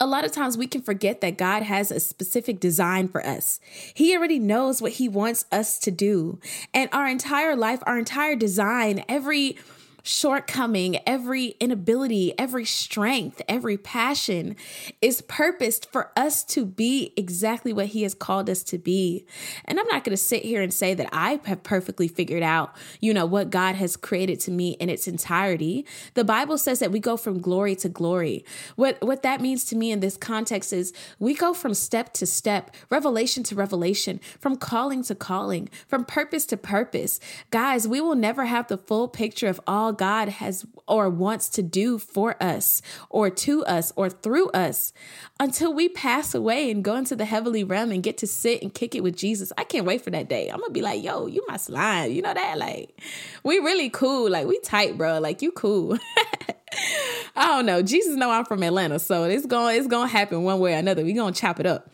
a 0.00 0.06
lot 0.06 0.24
of 0.24 0.32
times 0.32 0.56
we 0.56 0.66
can 0.66 0.82
forget 0.82 1.20
that 1.20 1.38
God 1.38 1.62
has 1.62 1.90
a 1.90 2.00
specific 2.00 2.60
design 2.60 3.08
for 3.08 3.24
us. 3.24 3.60
He 3.94 4.16
already 4.16 4.38
knows 4.38 4.82
what 4.82 4.92
He 4.92 5.08
wants 5.08 5.44
us 5.52 5.78
to 5.80 5.90
do. 5.90 6.38
And 6.74 6.88
our 6.92 7.06
entire 7.06 7.56
life, 7.56 7.82
our 7.86 7.98
entire 7.98 8.36
design, 8.36 9.04
every 9.08 9.56
shortcoming, 10.02 10.98
every 11.06 11.48
inability, 11.60 12.38
every 12.38 12.64
strength, 12.64 13.40
every 13.48 13.76
passion 13.76 14.56
is 15.00 15.22
purposed 15.22 15.90
for 15.90 16.10
us 16.16 16.42
to 16.44 16.64
be 16.66 17.12
exactly 17.16 17.72
what 17.72 17.86
He 17.86 18.02
has 18.02 18.14
called 18.14 18.50
us 18.50 18.62
to 18.64 18.78
be. 18.78 19.24
And 19.64 19.78
I'm 19.78 19.86
not 19.86 20.04
going 20.04 20.16
to 20.16 20.22
sit 20.22 20.44
here 20.44 20.62
and 20.62 20.72
say 20.72 20.94
that 20.94 21.08
I 21.12 21.40
have 21.44 21.62
perfectly 21.62 22.08
figured 22.08 22.42
out, 22.42 22.74
you 23.00 23.14
know, 23.14 23.26
what 23.26 23.50
God 23.50 23.76
has 23.76 23.96
created 23.96 24.40
to 24.40 24.50
me 24.50 24.72
in 24.72 24.88
its 24.88 25.06
entirety. 25.06 25.86
The 26.14 26.24
Bible 26.24 26.58
says 26.58 26.80
that 26.80 26.92
we 26.92 27.00
go 27.00 27.16
from 27.16 27.40
glory 27.40 27.76
to 27.76 27.88
glory. 27.88 28.44
What 28.76 29.00
what 29.02 29.22
that 29.22 29.40
means 29.40 29.64
to 29.66 29.76
me 29.76 29.92
in 29.92 30.00
this 30.00 30.16
context 30.16 30.72
is 30.72 30.92
we 31.18 31.34
go 31.34 31.54
from 31.54 31.74
step 31.74 32.12
to 32.14 32.26
step, 32.26 32.74
revelation 32.90 33.42
to 33.44 33.54
revelation, 33.54 34.20
from 34.40 34.56
calling 34.56 35.02
to 35.04 35.14
calling, 35.14 35.68
from 35.86 36.04
purpose 36.04 36.44
to 36.46 36.56
purpose. 36.56 37.20
Guys, 37.50 37.86
we 37.86 38.00
will 38.00 38.14
never 38.14 38.46
have 38.46 38.68
the 38.68 38.78
full 38.78 39.08
picture 39.08 39.48
of 39.48 39.60
all 39.66 39.91
God 39.92 40.28
has 40.28 40.66
or 40.88 41.08
wants 41.08 41.48
to 41.50 41.62
do 41.62 41.98
for 41.98 42.42
us 42.42 42.82
or 43.08 43.30
to 43.30 43.64
us 43.64 43.92
or 43.96 44.10
through 44.10 44.48
us 44.50 44.92
until 45.38 45.72
we 45.72 45.88
pass 45.88 46.34
away 46.34 46.70
and 46.70 46.82
go 46.82 46.96
into 46.96 47.14
the 47.14 47.24
heavenly 47.24 47.64
realm 47.64 47.92
and 47.92 48.02
get 48.02 48.18
to 48.18 48.26
sit 48.26 48.62
and 48.62 48.74
kick 48.74 48.94
it 48.94 49.02
with 49.02 49.16
Jesus. 49.16 49.52
I 49.56 49.64
can't 49.64 49.86
wait 49.86 50.02
for 50.02 50.10
that 50.10 50.28
day. 50.28 50.48
I'm 50.48 50.60
gonna 50.60 50.72
be 50.72 50.82
like, 50.82 51.02
yo, 51.02 51.26
you 51.26 51.44
my 51.48 51.56
slime. 51.56 52.10
You 52.10 52.22
know 52.22 52.34
that? 52.34 52.58
Like, 52.58 53.00
we 53.44 53.58
really 53.58 53.90
cool. 53.90 54.30
Like, 54.30 54.46
we 54.46 54.58
tight, 54.60 54.98
bro. 54.98 55.20
Like, 55.20 55.42
you 55.42 55.52
cool. 55.52 55.98
I 57.36 57.46
don't 57.46 57.66
know. 57.66 57.82
Jesus 57.82 58.16
know 58.16 58.30
I'm 58.30 58.44
from 58.44 58.62
Atlanta, 58.62 58.98
so 58.98 59.24
it's 59.24 59.46
going 59.46 59.74
to 59.74 59.78
it's 59.78 59.88
gonna 59.88 60.08
happen 60.08 60.42
one 60.42 60.58
way 60.58 60.74
or 60.74 60.78
another. 60.78 61.04
We 61.04 61.12
gonna 61.12 61.32
chop 61.32 61.60
it 61.60 61.66
up. 61.66 61.90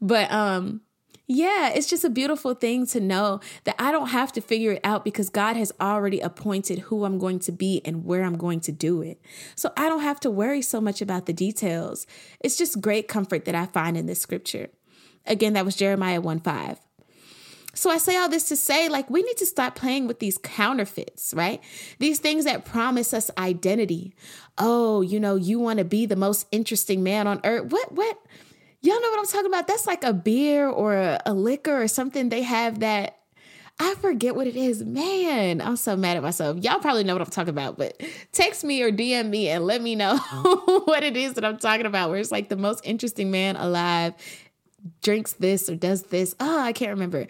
But 0.00 0.30
um 0.30 0.80
yeah, 1.26 1.70
it's 1.70 1.88
just 1.88 2.04
a 2.04 2.10
beautiful 2.10 2.54
thing 2.54 2.86
to 2.86 3.00
know 3.00 3.40
that 3.64 3.74
I 3.78 3.90
don't 3.90 4.08
have 4.08 4.32
to 4.32 4.40
figure 4.40 4.72
it 4.72 4.80
out 4.84 5.04
because 5.04 5.28
God 5.28 5.56
has 5.56 5.72
already 5.80 6.20
appointed 6.20 6.80
who 6.80 7.04
I'm 7.04 7.18
going 7.18 7.40
to 7.40 7.52
be 7.52 7.82
and 7.84 8.04
where 8.04 8.22
I'm 8.22 8.36
going 8.36 8.60
to 8.60 8.72
do 8.72 9.02
it. 9.02 9.20
So 9.56 9.72
I 9.76 9.88
don't 9.88 10.02
have 10.02 10.20
to 10.20 10.30
worry 10.30 10.62
so 10.62 10.80
much 10.80 11.02
about 11.02 11.26
the 11.26 11.32
details. 11.32 12.06
It's 12.38 12.56
just 12.56 12.80
great 12.80 13.08
comfort 13.08 13.44
that 13.46 13.56
I 13.56 13.66
find 13.66 13.96
in 13.96 14.06
this 14.06 14.20
scripture. 14.20 14.68
Again, 15.26 15.54
that 15.54 15.64
was 15.64 15.74
Jeremiah 15.74 16.20
1 16.20 16.40
5. 16.40 16.78
So 17.74 17.90
I 17.90 17.98
say 17.98 18.16
all 18.16 18.28
this 18.28 18.48
to 18.48 18.56
say, 18.56 18.88
like, 18.88 19.10
we 19.10 19.22
need 19.22 19.36
to 19.36 19.46
stop 19.46 19.74
playing 19.74 20.06
with 20.06 20.18
these 20.18 20.38
counterfeits, 20.38 21.34
right? 21.34 21.60
These 21.98 22.20
things 22.20 22.46
that 22.46 22.64
promise 22.64 23.12
us 23.12 23.30
identity. 23.36 24.14
Oh, 24.56 25.02
you 25.02 25.20
know, 25.20 25.36
you 25.36 25.58
want 25.58 25.80
to 25.80 25.84
be 25.84 26.06
the 26.06 26.16
most 26.16 26.46
interesting 26.50 27.02
man 27.02 27.26
on 27.26 27.40
earth. 27.44 27.70
What, 27.70 27.92
what? 27.92 28.18
Y'all 28.86 29.00
know 29.00 29.10
what 29.10 29.18
I'm 29.18 29.26
talking 29.26 29.46
about? 29.46 29.66
That's 29.66 29.86
like 29.86 30.04
a 30.04 30.12
beer 30.12 30.68
or 30.68 30.94
a, 30.94 31.20
a 31.26 31.34
liquor 31.34 31.82
or 31.82 31.88
something 31.88 32.28
they 32.28 32.42
have 32.42 32.80
that 32.80 33.18
I 33.80 33.94
forget 33.96 34.36
what 34.36 34.46
it 34.46 34.56
is. 34.56 34.82
Man, 34.84 35.60
I'm 35.60 35.76
so 35.76 35.96
mad 35.96 36.16
at 36.16 36.22
myself. 36.22 36.58
Y'all 36.62 36.78
probably 36.78 37.04
know 37.04 37.14
what 37.14 37.20
I'm 37.20 37.28
talking 37.28 37.50
about, 37.50 37.76
but 37.76 38.00
text 38.32 38.64
me 38.64 38.80
or 38.82 38.92
DM 38.92 39.28
me 39.28 39.48
and 39.48 39.66
let 39.66 39.82
me 39.82 39.96
know 39.96 40.16
what 40.84 41.02
it 41.02 41.16
is 41.16 41.34
that 41.34 41.44
I'm 41.44 41.58
talking 41.58 41.84
about. 41.84 42.10
Where 42.10 42.18
it's 42.18 42.30
like 42.30 42.48
the 42.48 42.56
most 42.56 42.80
interesting 42.84 43.30
man 43.30 43.56
alive 43.56 44.14
drinks 45.02 45.32
this 45.32 45.68
or 45.68 45.74
does 45.74 46.04
this. 46.04 46.34
Oh, 46.38 46.60
I 46.60 46.72
can't 46.72 46.92
remember. 46.92 47.26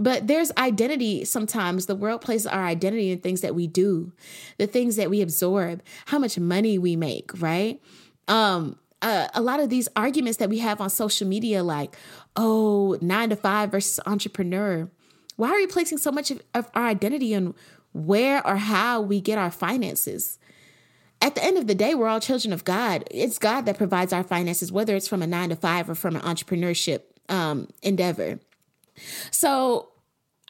But 0.00 0.26
there's 0.26 0.52
identity 0.58 1.24
sometimes. 1.24 1.86
The 1.86 1.94
world 1.94 2.20
places 2.20 2.48
our 2.48 2.64
identity 2.64 3.12
in 3.12 3.20
things 3.20 3.40
that 3.40 3.54
we 3.54 3.66
do, 3.66 4.12
the 4.58 4.66
things 4.66 4.96
that 4.96 5.10
we 5.10 5.22
absorb, 5.22 5.82
how 6.06 6.18
much 6.18 6.38
money 6.38 6.76
we 6.76 6.96
make, 6.96 7.30
right? 7.40 7.80
Um, 8.26 8.76
uh, 9.02 9.28
a 9.34 9.40
lot 9.40 9.60
of 9.60 9.68
these 9.68 9.88
arguments 9.94 10.38
that 10.38 10.50
we 10.50 10.58
have 10.58 10.80
on 10.80 10.90
social 10.90 11.26
media, 11.26 11.62
like, 11.62 11.96
oh, 12.36 12.98
nine 13.00 13.30
to 13.30 13.36
five 13.36 13.70
versus 13.70 14.00
entrepreneur. 14.06 14.90
Why 15.36 15.50
are 15.50 15.56
we 15.56 15.66
placing 15.66 15.98
so 15.98 16.10
much 16.10 16.30
of, 16.30 16.42
of 16.54 16.68
our 16.74 16.86
identity 16.86 17.34
on 17.34 17.54
where 17.92 18.44
or 18.46 18.56
how 18.56 19.00
we 19.00 19.20
get 19.20 19.38
our 19.38 19.50
finances? 19.50 20.38
At 21.20 21.34
the 21.34 21.44
end 21.44 21.58
of 21.58 21.66
the 21.66 21.74
day, 21.74 21.94
we're 21.94 22.08
all 22.08 22.20
children 22.20 22.52
of 22.52 22.64
God. 22.64 23.04
It's 23.10 23.38
God 23.38 23.66
that 23.66 23.78
provides 23.78 24.12
our 24.12 24.22
finances, 24.22 24.70
whether 24.70 24.94
it's 24.94 25.08
from 25.08 25.22
a 25.22 25.26
nine 25.26 25.48
to 25.48 25.56
five 25.56 25.90
or 25.90 25.94
from 25.94 26.16
an 26.16 26.22
entrepreneurship 26.22 27.02
um, 27.28 27.68
endeavor. 27.82 28.40
So 29.30 29.90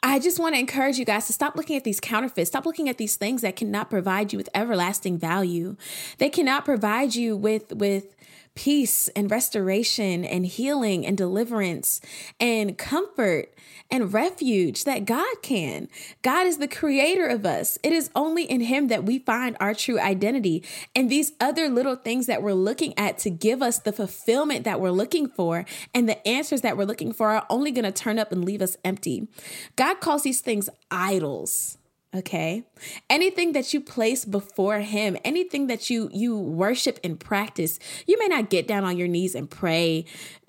I 0.01 0.19
just 0.19 0.39
want 0.39 0.55
to 0.55 0.59
encourage 0.59 0.97
you 0.97 1.05
guys 1.05 1.27
to 1.27 1.33
stop 1.33 1.55
looking 1.55 1.75
at 1.75 1.83
these 1.83 1.99
counterfeits. 1.99 2.49
Stop 2.49 2.65
looking 2.65 2.87
at 2.87 2.97
these 2.97 3.15
things 3.17 3.41
that 3.41 3.55
cannot 3.55 3.89
provide 3.89 4.31
you 4.31 4.37
with 4.37 4.49
everlasting 4.55 5.17
value. 5.17 5.75
They 6.19 6.29
cannot 6.29 6.63
provide 6.63 7.15
you 7.15 7.35
with 7.35 7.73
with 7.73 8.15
peace 8.59 9.07
and 9.15 9.31
restoration 9.31 10.25
and 10.25 10.45
healing 10.45 11.05
and 11.05 11.17
deliverance 11.17 12.01
and 12.41 12.77
comfort 12.77 13.53
and 13.89 14.13
refuge 14.13 14.83
that 14.83 15.05
God 15.05 15.41
can. 15.41 15.87
God 16.23 16.45
is 16.45 16.57
the 16.57 16.67
creator 16.67 17.25
of 17.25 17.45
us. 17.45 17.77
It 17.83 17.93
is 17.93 18.09
only 18.13 18.43
in 18.43 18.59
Him 18.59 18.89
that 18.89 19.05
we 19.05 19.19
find 19.19 19.55
our 19.61 19.73
true 19.73 19.97
identity. 19.97 20.61
And 20.93 21.09
these 21.09 21.31
other 21.39 21.69
little 21.69 21.95
things 21.95 22.25
that 22.25 22.43
we're 22.43 22.51
looking 22.51 22.93
at 22.99 23.17
to 23.19 23.29
give 23.29 23.61
us 23.61 23.79
the 23.79 23.93
fulfillment 23.93 24.65
that 24.65 24.81
we're 24.81 24.91
looking 24.91 25.29
for 25.29 25.63
and 25.93 26.09
the 26.09 26.27
answers 26.27 26.59
that 26.59 26.75
we're 26.75 26.83
looking 26.83 27.13
for 27.13 27.29
are 27.29 27.45
only 27.49 27.71
going 27.71 27.85
to 27.85 27.93
turn 27.93 28.19
up 28.19 28.33
and 28.33 28.43
leave 28.43 28.61
us 28.61 28.75
empty. 28.83 29.29
God 29.77 30.01
calls 30.01 30.23
these 30.23 30.41
things 30.41 30.69
idols 30.91 31.78
okay? 32.15 32.63
Anything 33.09 33.53
that 33.53 33.73
you 33.73 33.81
place 33.81 34.25
before 34.25 34.79
him 34.79 35.17
anything 35.23 35.67
that 35.67 35.89
you 35.89 36.09
you 36.13 36.37
worship 36.37 36.99
and 37.03 37.19
practice 37.19 37.79
you 38.07 38.17
may 38.19 38.27
not 38.27 38.49
get 38.49 38.67
down 38.67 38.83
on 38.83 38.97
your 38.97 39.07
knees 39.07 39.35
and 39.35 39.49
pray 39.49 40.05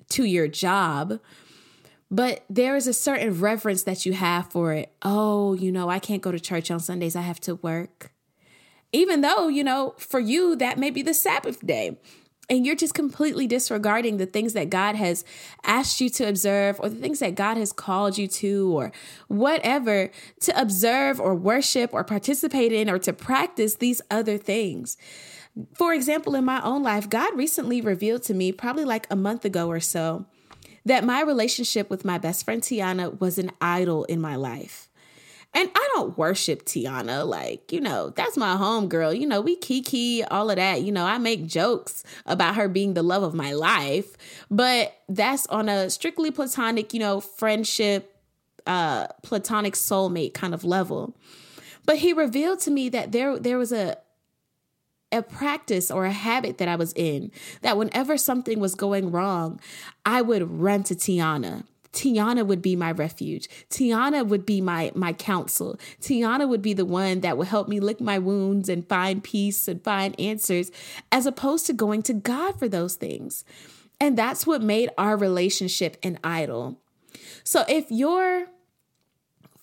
to 0.09 0.23
your 0.23 0.47
job 0.47 1.19
but 2.09 2.43
there 2.49 2.75
is 2.75 2.87
a 2.87 2.93
certain 2.93 3.39
reverence 3.39 3.83
that 3.83 4.05
you 4.05 4.11
have 4.11 4.51
for 4.51 4.73
it. 4.73 4.91
Oh 5.01 5.53
you 5.53 5.71
know 5.71 5.89
i 5.89 5.99
can't 5.99 6.21
go 6.21 6.31
to 6.31 6.39
church 6.39 6.71
on 6.71 6.79
sundays. 6.79 7.15
I 7.15 7.21
have 7.21 7.39
to 7.41 7.55
work. 7.55 8.11
Even 8.93 9.21
though 9.21 9.47
you 9.47 9.63
know 9.63 9.95
for 9.97 10.19
you 10.19 10.55
that 10.57 10.77
may 10.77 10.89
be 10.89 11.01
the 11.01 11.13
sabbath 11.13 11.65
day 11.65 11.97
and 12.49 12.65
you're 12.65 12.75
just 12.75 12.93
completely 12.93 13.47
disregarding 13.47 14.17
the 14.17 14.25
things 14.25 14.53
that 14.53 14.69
God 14.69 14.95
has 14.95 15.23
asked 15.63 16.01
you 16.01 16.09
to 16.09 16.27
observe 16.27 16.79
or 16.79 16.89
the 16.89 16.95
things 16.95 17.19
that 17.19 17.35
God 17.35 17.57
has 17.57 17.71
called 17.71 18.17
you 18.17 18.27
to 18.27 18.77
or 18.77 18.91
whatever 19.27 20.11
to 20.41 20.59
observe 20.59 21.19
or 21.19 21.33
worship 21.33 21.93
or 21.93 22.03
participate 22.03 22.73
in 22.73 22.89
or 22.89 22.99
to 22.99 23.13
practice 23.13 23.75
these 23.75 24.01
other 24.11 24.37
things. 24.37 24.97
For 25.75 25.93
example, 25.93 26.35
in 26.35 26.45
my 26.45 26.61
own 26.61 26.83
life, 26.83 27.09
God 27.09 27.35
recently 27.35 27.81
revealed 27.81 28.23
to 28.23 28.33
me, 28.33 28.51
probably 28.51 28.85
like 28.85 29.07
a 29.09 29.15
month 29.15 29.45
ago 29.45 29.67
or 29.67 29.79
so, 29.79 30.25
that 30.85 31.03
my 31.03 31.21
relationship 31.21 31.89
with 31.89 32.05
my 32.05 32.17
best 32.17 32.45
friend 32.45 32.61
Tiana 32.61 33.19
was 33.19 33.37
an 33.37 33.51
idol 33.61 34.03
in 34.05 34.19
my 34.19 34.35
life. 34.35 34.89
And 35.53 35.69
I 35.75 35.89
don't 35.95 36.17
worship 36.17 36.63
Tiana. 36.63 37.27
Like, 37.27 37.71
you 37.71 37.81
know, 37.81 38.09
that's 38.11 38.37
my 38.37 38.55
home 38.55 38.87
girl. 38.87 39.13
You 39.13 39.27
know, 39.27 39.41
we 39.41 39.57
kiki, 39.57 40.23
all 40.23 40.49
of 40.49 40.55
that. 40.55 40.81
You 40.81 40.91
know, 40.91 41.05
I 41.05 41.17
make 41.17 41.45
jokes 41.45 42.03
about 42.25 42.55
her 42.55 42.69
being 42.69 42.93
the 42.93 43.03
love 43.03 43.23
of 43.23 43.33
my 43.33 43.51
life, 43.51 44.15
but 44.49 44.95
that's 45.09 45.45
on 45.47 45.67
a 45.67 45.89
strictly 45.89 46.31
platonic, 46.31 46.93
you 46.93 46.99
know, 46.99 47.19
friendship, 47.19 48.15
uh, 48.65 49.07
platonic 49.23 49.73
soulmate 49.73 50.33
kind 50.33 50.53
of 50.53 50.63
level. 50.63 51.15
But 51.85 51.97
he 51.97 52.13
revealed 52.13 52.59
to 52.61 52.71
me 52.71 52.89
that 52.89 53.11
there 53.11 53.37
there 53.37 53.57
was 53.57 53.73
a 53.73 53.97
a 55.11 55.21
practice 55.21 55.91
or 55.91 56.05
a 56.05 56.11
habit 56.11 56.57
that 56.59 56.69
I 56.69 56.77
was 56.77 56.93
in 56.95 57.31
that 57.61 57.77
whenever 57.77 58.17
something 58.17 58.61
was 58.61 58.75
going 58.75 59.11
wrong, 59.11 59.59
I 60.05 60.21
would 60.21 60.49
run 60.49 60.83
to 60.83 60.95
Tiana 60.95 61.65
Tiana 61.93 62.45
would 62.45 62.61
be 62.61 62.75
my 62.75 62.91
refuge. 62.91 63.49
Tiana 63.69 64.25
would 64.25 64.45
be 64.45 64.61
my 64.61 64.91
my 64.95 65.13
counsel. 65.13 65.77
Tiana 66.01 66.47
would 66.47 66.61
be 66.61 66.73
the 66.73 66.85
one 66.85 67.21
that 67.21 67.37
would 67.37 67.47
help 67.47 67.67
me 67.67 67.79
lick 67.79 67.99
my 67.99 68.17
wounds 68.17 68.69
and 68.69 68.87
find 68.87 69.23
peace 69.23 69.67
and 69.67 69.83
find 69.83 70.17
answers 70.19 70.71
as 71.11 71.25
opposed 71.25 71.65
to 71.65 71.73
going 71.73 72.01
to 72.03 72.13
God 72.13 72.57
for 72.57 72.67
those 72.67 72.95
things. 72.95 73.43
And 73.99 74.17
that's 74.17 74.47
what 74.47 74.61
made 74.61 74.89
our 74.97 75.17
relationship 75.17 75.97
an 76.01 76.17
idol. 76.23 76.79
So 77.43 77.65
if 77.67 77.91
your 77.91 78.47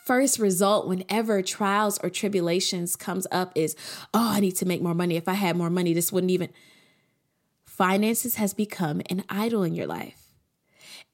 first 0.04 0.38
result 0.38 0.87
whenever 0.87 1.42
trials 1.42 1.99
or 2.02 2.11
tribulations 2.11 2.97
comes 2.97 3.26
up 3.30 3.52
is, 3.54 3.75
"Oh, 4.14 4.30
I 4.32 4.40
need 4.40 4.56
to 4.56 4.66
make 4.66 4.80
more 4.80 4.94
money. 4.94 5.16
If 5.16 5.28
I 5.28 5.35
had 5.35 5.56
more 5.56 5.70
money, 5.70 5.92
this 5.92 6.12
wouldn't 6.12 6.30
even 6.30 6.50
finances 7.64 8.35
has 8.35 8.54
become 8.54 9.00
an 9.08 9.23
idol 9.28 9.62
in 9.62 9.75
your 9.75 9.87
life. 9.87 10.27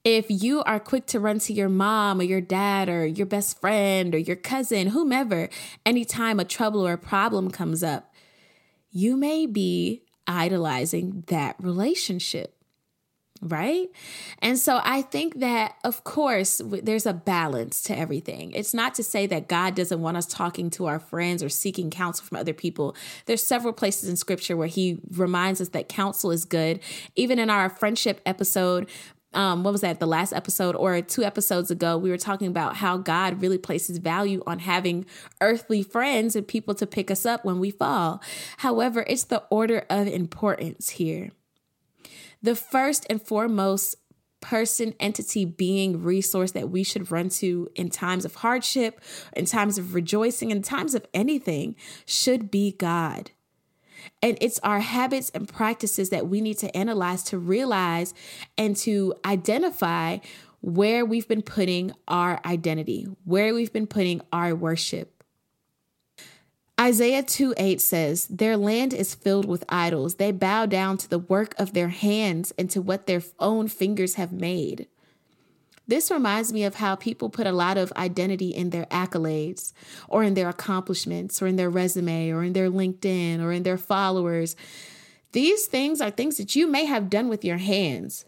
If 0.04 0.26
you 0.28 0.62
are 0.64 0.78
quick 0.78 1.06
to 1.06 1.20
run 1.20 1.38
to 1.40 1.54
your 1.54 1.70
mom 1.70 2.20
or 2.20 2.24
your 2.24 2.42
dad 2.42 2.90
or 2.90 3.06
your 3.06 3.26
best 3.26 3.58
friend 3.58 4.14
or 4.14 4.18
your 4.18 4.36
cousin, 4.36 4.88
whomever, 4.88 5.48
anytime 5.86 6.38
a 6.38 6.44
trouble 6.44 6.86
or 6.86 6.92
a 6.92 6.98
problem 6.98 7.50
comes 7.50 7.82
up, 7.82 8.12
you 8.90 9.16
may 9.16 9.46
be 9.46 10.02
idolizing 10.26 11.24
that 11.28 11.56
relationship 11.58 12.54
right? 13.44 13.88
And 14.40 14.58
so 14.58 14.80
I 14.82 15.02
think 15.02 15.40
that, 15.40 15.74
of 15.84 16.02
course, 16.02 16.62
there's 16.64 17.04
a 17.04 17.12
balance 17.12 17.82
to 17.82 17.96
everything. 17.96 18.52
It's 18.52 18.72
not 18.72 18.94
to 18.94 19.02
say 19.02 19.26
that 19.26 19.48
God 19.48 19.74
doesn't 19.74 20.00
want 20.00 20.16
us 20.16 20.26
talking 20.26 20.70
to 20.70 20.86
our 20.86 20.98
friends 20.98 21.42
or 21.42 21.48
seeking 21.48 21.90
counsel 21.90 22.24
from 22.24 22.38
other 22.38 22.54
people. 22.54 22.96
There's 23.26 23.42
several 23.42 23.72
places 23.72 24.08
in 24.08 24.16
scripture 24.16 24.56
where 24.56 24.68
he 24.68 25.00
reminds 25.10 25.60
us 25.60 25.68
that 25.70 25.88
counsel 25.88 26.30
is 26.30 26.44
good. 26.44 26.80
Even 27.16 27.38
in 27.38 27.50
our 27.50 27.68
friendship 27.68 28.20
episode, 28.24 28.88
um, 29.34 29.64
what 29.64 29.72
was 29.72 29.80
that, 29.80 30.00
the 30.00 30.06
last 30.06 30.32
episode 30.32 30.74
or 30.76 31.00
two 31.02 31.24
episodes 31.24 31.70
ago, 31.70 31.96
we 31.98 32.10
were 32.10 32.18
talking 32.18 32.48
about 32.48 32.76
how 32.76 32.96
God 32.96 33.40
really 33.42 33.58
places 33.58 33.98
value 33.98 34.42
on 34.46 34.60
having 34.60 35.06
earthly 35.40 35.82
friends 35.82 36.36
and 36.36 36.46
people 36.46 36.74
to 36.74 36.86
pick 36.86 37.10
us 37.10 37.26
up 37.26 37.44
when 37.44 37.58
we 37.58 37.70
fall. 37.70 38.22
However, 38.58 39.04
it's 39.06 39.24
the 39.24 39.42
order 39.50 39.84
of 39.90 40.06
importance 40.06 40.90
here 40.90 41.30
the 42.42 42.54
first 42.54 43.06
and 43.08 43.22
foremost 43.22 43.96
person, 44.42 44.94
entity, 45.00 45.46
being, 45.46 46.02
resource 46.02 46.52
that 46.52 46.68
we 46.68 46.84
should 46.84 47.10
run 47.10 47.30
to 47.30 47.70
in 47.74 47.88
times 47.88 48.26
of 48.26 48.34
hardship, 48.36 49.00
in 49.32 49.46
times 49.46 49.78
of 49.78 49.94
rejoicing, 49.94 50.50
in 50.50 50.60
times 50.60 50.94
of 50.94 51.06
anything 51.14 51.74
should 52.04 52.50
be 52.50 52.72
God. 52.72 53.30
And 54.22 54.38
it's 54.40 54.58
our 54.60 54.80
habits 54.80 55.30
and 55.30 55.48
practices 55.48 56.10
that 56.10 56.28
we 56.28 56.40
need 56.40 56.58
to 56.58 56.76
analyze 56.76 57.22
to 57.24 57.38
realize 57.38 58.14
and 58.56 58.76
to 58.78 59.14
identify 59.24 60.18
where 60.60 61.04
we've 61.04 61.28
been 61.28 61.42
putting 61.42 61.92
our 62.08 62.40
identity, 62.44 63.06
where 63.24 63.54
we've 63.54 63.72
been 63.72 63.86
putting 63.86 64.22
our 64.32 64.54
worship. 64.54 65.22
Isaiah 66.80 67.22
2 67.22 67.54
8 67.56 67.80
says, 67.80 68.26
Their 68.26 68.56
land 68.56 68.92
is 68.92 69.14
filled 69.14 69.44
with 69.44 69.64
idols. 69.68 70.16
They 70.16 70.32
bow 70.32 70.66
down 70.66 70.96
to 70.98 71.08
the 71.08 71.18
work 71.18 71.54
of 71.58 71.72
their 71.72 71.88
hands 71.88 72.52
and 72.58 72.68
to 72.70 72.82
what 72.82 73.06
their 73.06 73.22
own 73.38 73.68
fingers 73.68 74.14
have 74.14 74.32
made. 74.32 74.88
This 75.86 76.10
reminds 76.10 76.52
me 76.52 76.64
of 76.64 76.76
how 76.76 76.94
people 76.94 77.28
put 77.28 77.46
a 77.46 77.52
lot 77.52 77.76
of 77.76 77.92
identity 77.96 78.48
in 78.50 78.70
their 78.70 78.86
accolades, 78.86 79.72
or 80.08 80.22
in 80.22 80.34
their 80.34 80.48
accomplishments, 80.48 81.42
or 81.42 81.46
in 81.46 81.56
their 81.56 81.70
resume, 81.70 82.30
or 82.30 82.42
in 82.42 82.54
their 82.54 82.70
LinkedIn, 82.70 83.40
or 83.40 83.52
in 83.52 83.64
their 83.64 83.76
followers. 83.76 84.56
These 85.32 85.66
things 85.66 86.00
are 86.00 86.10
things 86.10 86.36
that 86.38 86.56
you 86.56 86.66
may 86.66 86.84
have 86.86 87.10
done 87.10 87.28
with 87.28 87.44
your 87.44 87.58
hands, 87.58 88.24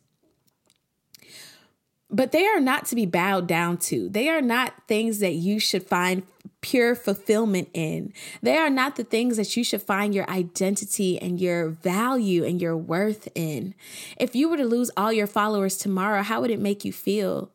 but 2.10 2.32
they 2.32 2.46
are 2.46 2.60
not 2.60 2.86
to 2.86 2.94
be 2.94 3.06
bowed 3.06 3.46
down 3.46 3.78
to. 3.78 4.08
They 4.08 4.28
are 4.28 4.40
not 4.40 4.75
things 4.86 5.18
that 5.18 5.34
you 5.34 5.58
should 5.58 5.82
find 5.82 6.22
pure 6.60 6.94
fulfillment 6.94 7.68
in. 7.75 8.12
They 8.42 8.56
are 8.56 8.70
not 8.70 8.96
the 8.96 9.04
things 9.04 9.36
that 9.36 9.56
you 9.56 9.64
should 9.64 9.82
find 9.82 10.14
your 10.14 10.28
identity 10.30 11.20
and 11.20 11.40
your 11.40 11.68
value 11.68 12.44
and 12.44 12.60
your 12.60 12.76
worth 12.76 13.28
in. 13.34 13.75
If 14.18 14.36
you 14.36 14.48
were 14.48 14.56
to 14.56 14.64
lose 14.64 14.90
all 14.96 15.12
your 15.12 15.26
followers 15.26 15.76
tomorrow, 15.76 16.22
how 16.22 16.40
would 16.40 16.50
it 16.50 16.60
make 16.60 16.84
you 16.84 16.92
feel? 16.92 17.50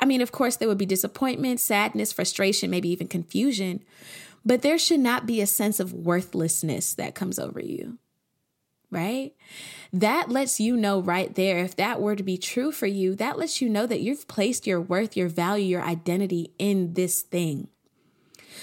I 0.00 0.06
mean, 0.06 0.22
of 0.22 0.32
course, 0.32 0.56
there 0.56 0.68
would 0.68 0.78
be 0.78 0.86
disappointment, 0.86 1.60
sadness, 1.60 2.12
frustration, 2.12 2.70
maybe 2.70 2.88
even 2.88 3.08
confusion, 3.08 3.84
but 4.44 4.62
there 4.62 4.78
should 4.78 5.00
not 5.00 5.26
be 5.26 5.40
a 5.40 5.46
sense 5.46 5.80
of 5.80 5.92
worthlessness 5.92 6.94
that 6.94 7.14
comes 7.14 7.38
over 7.38 7.60
you 7.60 7.98
right? 8.90 9.34
That 9.92 10.30
lets 10.30 10.60
you 10.60 10.76
know 10.76 11.00
right 11.00 11.34
there, 11.34 11.58
if 11.58 11.76
that 11.76 12.00
were 12.00 12.16
to 12.16 12.22
be 12.22 12.38
true 12.38 12.72
for 12.72 12.86
you, 12.86 13.14
that 13.16 13.38
lets 13.38 13.60
you 13.60 13.68
know 13.68 13.86
that 13.86 14.00
you've 14.00 14.28
placed 14.28 14.66
your 14.66 14.80
worth, 14.80 15.16
your 15.16 15.28
value, 15.28 15.66
your 15.66 15.82
identity 15.82 16.52
in 16.58 16.94
this 16.94 17.22
thing. 17.22 17.68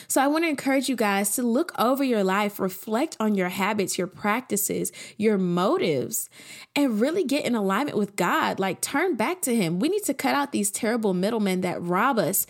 So 0.07 0.21
I 0.21 0.27
want 0.27 0.43
to 0.43 0.49
encourage 0.49 0.89
you 0.89 0.95
guys 0.95 1.31
to 1.31 1.43
look 1.43 1.71
over 1.79 2.03
your 2.03 2.23
life, 2.23 2.59
reflect 2.59 3.15
on 3.19 3.35
your 3.35 3.49
habits, 3.49 3.97
your 3.97 4.07
practices, 4.07 4.91
your 5.17 5.37
motives, 5.37 6.29
and 6.75 6.99
really 6.99 7.23
get 7.23 7.45
in 7.45 7.55
alignment 7.55 7.97
with 7.97 8.15
God. 8.15 8.59
Like 8.59 8.81
turn 8.81 9.15
back 9.15 9.41
to 9.43 9.55
Him. 9.55 9.79
We 9.79 9.89
need 9.89 10.03
to 10.03 10.13
cut 10.13 10.35
out 10.35 10.51
these 10.51 10.71
terrible 10.71 11.13
middlemen 11.13 11.61
that 11.61 11.81
rob 11.81 12.19
us 12.19 12.45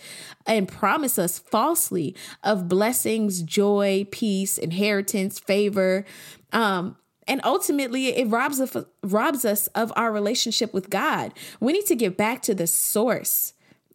and 0.46 0.68
promise 0.68 1.18
us 1.18 1.38
falsely 1.38 2.14
of 2.42 2.68
blessings, 2.68 3.42
joy, 3.42 4.06
peace, 4.10 4.58
inheritance, 4.58 5.38
favor. 5.38 6.04
Um, 6.52 6.96
and 7.28 7.40
ultimately 7.44 8.08
it 8.08 8.28
robs 8.28 8.60
of 8.60 8.86
robs 9.02 9.44
us 9.44 9.66
of 9.68 9.92
our 9.96 10.12
relationship 10.12 10.72
with 10.72 10.90
God. 10.90 11.34
We 11.60 11.72
need 11.72 11.86
to 11.86 11.96
get 11.96 12.16
back 12.16 12.42
to 12.42 12.54
the 12.54 12.66
source. 12.66 13.52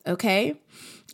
Okay? 0.07 0.57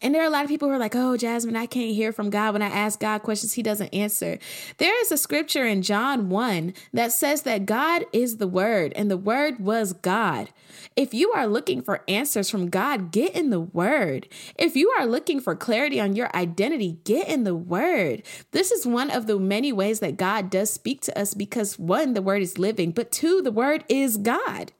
And 0.02 0.14
there 0.14 0.22
are 0.22 0.28
a 0.28 0.30
lot 0.30 0.44
of 0.44 0.50
people 0.50 0.68
who 0.68 0.74
are 0.76 0.80
like, 0.80 0.96
oh, 0.96 1.18
Jasmine, 1.18 1.56
I 1.56 1.66
can't 1.66 1.96
hear 1.96 2.12
from 2.12 2.30
God. 2.30 2.54
When 2.54 2.62
I 2.62 2.68
ask 2.68 3.00
God 3.00 3.24
questions, 3.24 3.54
He 3.54 3.64
doesn't 3.64 3.94
answer. 3.94 4.38
There 4.78 5.02
is 5.02 5.12
a 5.12 5.18
scripture 5.18 5.66
in 5.66 5.82
John 5.82 6.30
1 6.30 6.74
that 6.94 7.12
says 7.12 7.42
that 7.44 7.66
God 7.66 8.06
is 8.14 8.38
the 8.38 8.48
Word 8.48 8.94
and 8.96 9.10
the 9.10 9.18
Word 9.18 9.60
was 9.60 9.94
God. 9.94 10.50
If 10.96 11.14
you 11.14 11.32
are 11.32 11.48
looking 11.48 11.82
for 11.82 12.04
answers 12.08 12.50
from 12.50 12.70
God, 12.70 13.12
get 13.12 13.36
in 13.36 13.50
the 13.50 13.60
Word. 13.60 14.28
If 14.56 14.76
you 14.76 14.90
are 14.92 15.06
looking 15.06 15.40
for 15.40 15.56
clarity 15.56 16.00
on 16.00 16.16
your 16.16 16.36
identity, 16.36 17.00
get 17.04 17.28
in 17.28 17.44
the 17.44 17.56
Word. 17.56 18.24
This 18.52 18.72
is 18.72 18.86
one 18.86 19.10
of 19.10 19.26
the 19.26 19.40
many 19.40 19.74
ways 19.74 20.00
that 20.00 20.18
God 20.18 20.50
does 20.50 20.70
speak 20.70 21.02
to 21.02 21.20
us 21.20 21.34
because 21.34 21.80
one, 21.80 22.14
the 22.14 22.22
Word 22.22 22.42
is 22.42 22.60
living, 22.60 22.92
but 22.92 23.12
two, 23.12 23.42
the 23.42 23.52
Word 23.52 23.84
is 23.90 24.18
God. 24.18 24.72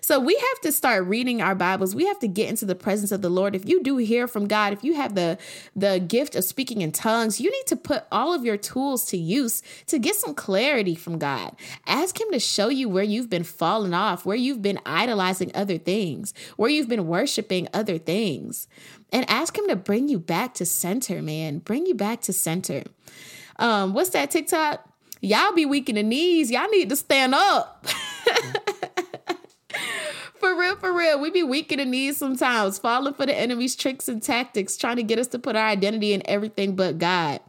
So 0.00 0.18
we 0.20 0.34
have 0.34 0.60
to 0.62 0.72
start 0.72 1.06
reading 1.06 1.42
our 1.42 1.54
Bibles. 1.54 1.94
We 1.94 2.06
have 2.06 2.18
to 2.20 2.28
get 2.28 2.48
into 2.48 2.64
the 2.64 2.74
presence 2.74 3.12
of 3.12 3.22
the 3.22 3.28
Lord. 3.28 3.54
If 3.54 3.68
you 3.68 3.82
do 3.82 3.96
hear 3.96 4.26
from 4.26 4.46
God, 4.48 4.72
if 4.72 4.84
you 4.84 4.94
have 4.94 5.14
the 5.14 5.38
the 5.74 5.98
gift 6.00 6.34
of 6.34 6.44
speaking 6.44 6.82
in 6.82 6.92
tongues, 6.92 7.40
you 7.40 7.50
need 7.50 7.66
to 7.66 7.76
put 7.76 8.04
all 8.10 8.32
of 8.32 8.44
your 8.44 8.56
tools 8.56 9.04
to 9.06 9.16
use 9.16 9.62
to 9.86 9.98
get 9.98 10.14
some 10.14 10.34
clarity 10.34 10.94
from 10.94 11.18
God. 11.18 11.54
Ask 11.86 12.20
him 12.20 12.30
to 12.32 12.38
show 12.38 12.68
you 12.68 12.88
where 12.88 13.04
you've 13.04 13.30
been 13.30 13.44
falling 13.44 13.94
off, 13.94 14.24
where 14.26 14.36
you've 14.36 14.62
been 14.62 14.80
idolizing 14.84 15.50
other 15.54 15.78
things, 15.78 16.34
where 16.56 16.70
you've 16.70 16.88
been 16.88 17.06
worshiping 17.06 17.68
other 17.72 17.98
things. 17.98 18.68
And 19.12 19.28
ask 19.28 19.58
him 19.58 19.66
to 19.68 19.76
bring 19.76 20.08
you 20.08 20.18
back 20.18 20.54
to 20.54 20.66
center, 20.66 21.20
man. 21.20 21.58
Bring 21.58 21.86
you 21.86 21.94
back 21.94 22.20
to 22.22 22.32
center. 22.32 22.84
Um, 23.58 23.92
what's 23.92 24.10
that 24.10 24.30
TikTok? 24.30 24.86
Y'all 25.20 25.52
be 25.52 25.66
weak 25.66 25.88
in 25.88 25.96
the 25.96 26.02
knees. 26.02 26.50
Y'all 26.50 26.68
need 26.70 26.88
to 26.88 26.96
stand 26.96 27.34
up. 27.34 27.86
Real, 30.60 30.76
for 30.76 30.92
real. 30.92 31.18
We 31.18 31.30
be 31.30 31.42
weak 31.42 31.72
in 31.72 31.78
the 31.78 31.86
knees 31.86 32.18
sometimes, 32.18 32.78
falling 32.78 33.14
for 33.14 33.24
the 33.24 33.34
enemy's 33.34 33.74
tricks 33.74 34.10
and 34.10 34.22
tactics, 34.22 34.76
trying 34.76 34.96
to 34.96 35.02
get 35.02 35.18
us 35.18 35.28
to 35.28 35.38
put 35.38 35.56
our 35.56 35.66
identity 35.66 36.12
in 36.12 36.22
everything 36.26 36.76
but 36.76 36.98
God. 36.98 37.40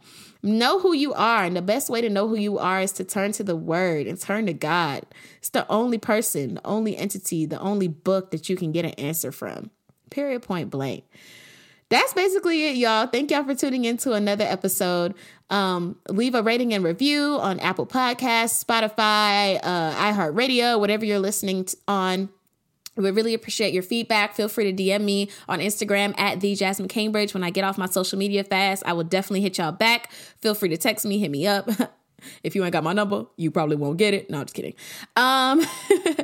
Know 0.42 0.80
who 0.80 0.94
you 0.94 1.12
are. 1.12 1.44
And 1.44 1.54
the 1.54 1.60
best 1.60 1.90
way 1.90 2.00
to 2.00 2.08
know 2.08 2.26
who 2.26 2.36
you 2.36 2.58
are 2.58 2.80
is 2.80 2.90
to 2.92 3.04
turn 3.04 3.32
to 3.32 3.44
the 3.44 3.54
word 3.54 4.06
and 4.06 4.18
turn 4.18 4.46
to 4.46 4.54
God. 4.54 5.02
It's 5.36 5.50
the 5.50 5.70
only 5.70 5.98
person, 5.98 6.54
the 6.54 6.66
only 6.66 6.96
entity, 6.96 7.44
the 7.44 7.60
only 7.60 7.86
book 7.86 8.30
that 8.30 8.48
you 8.48 8.56
can 8.56 8.72
get 8.72 8.86
an 8.86 8.92
answer 8.92 9.30
from. 9.30 9.70
Period, 10.08 10.40
point 10.40 10.70
blank. 10.70 11.04
That's 11.90 12.14
basically 12.14 12.70
it, 12.70 12.76
y'all. 12.76 13.06
Thank 13.08 13.30
y'all 13.30 13.44
for 13.44 13.54
tuning 13.54 13.84
in 13.84 13.98
to 13.98 14.14
another 14.14 14.44
episode. 14.44 15.14
Um, 15.50 15.96
leave 16.08 16.34
a 16.34 16.42
rating 16.42 16.72
and 16.72 16.82
review 16.82 17.36
on 17.38 17.60
Apple 17.60 17.86
Podcasts, 17.86 18.64
Spotify, 18.64 19.60
uh, 19.62 19.92
iHeartRadio, 19.96 20.80
whatever 20.80 21.04
you're 21.04 21.18
listening 21.18 21.68
on. 21.86 22.30
We 22.96 23.10
really 23.10 23.34
appreciate 23.34 23.72
your 23.72 23.82
feedback. 23.82 24.34
Feel 24.34 24.48
free 24.48 24.70
to 24.70 24.82
DM 24.82 25.02
me 25.02 25.30
on 25.48 25.60
Instagram 25.60 26.14
at 26.18 26.40
the 26.40 26.54
Jasmine 26.54 26.88
Cambridge. 26.88 27.32
When 27.32 27.42
I 27.42 27.50
get 27.50 27.64
off 27.64 27.78
my 27.78 27.86
social 27.86 28.18
media 28.18 28.44
fast, 28.44 28.82
I 28.84 28.92
will 28.92 29.04
definitely 29.04 29.40
hit 29.40 29.58
y'all 29.58 29.72
back. 29.72 30.12
Feel 30.40 30.54
free 30.54 30.68
to 30.68 30.76
text 30.76 31.06
me, 31.06 31.18
hit 31.18 31.30
me 31.30 31.46
up. 31.46 31.68
if 32.42 32.54
you 32.54 32.64
ain't 32.64 32.72
got 32.72 32.84
my 32.84 32.92
number, 32.92 33.26
you 33.36 33.50
probably 33.50 33.76
won't 33.76 33.96
get 33.96 34.14
it. 34.14 34.28
No, 34.30 34.38
I'm 34.38 34.44
just 34.44 34.54
kidding. 34.54 34.74
Um, 35.16 35.64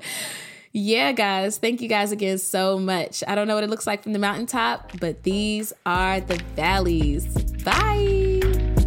yeah, 0.73 1.13
guys, 1.13 1.59
thank 1.59 1.81
you 1.81 1.89
guys 1.89 2.13
again 2.13 2.39
so 2.39 2.79
much. 2.79 3.25
I 3.27 3.35
don't 3.35 3.49
know 3.49 3.55
what 3.55 3.65
it 3.65 3.71
looks 3.71 3.87
like 3.87 4.03
from 4.03 4.13
the 4.13 4.19
mountaintop, 4.19 4.93
but 5.01 5.23
these 5.23 5.73
are 5.87 6.21
the 6.21 6.37
valleys. 6.55 7.27
Bye. 7.65 8.78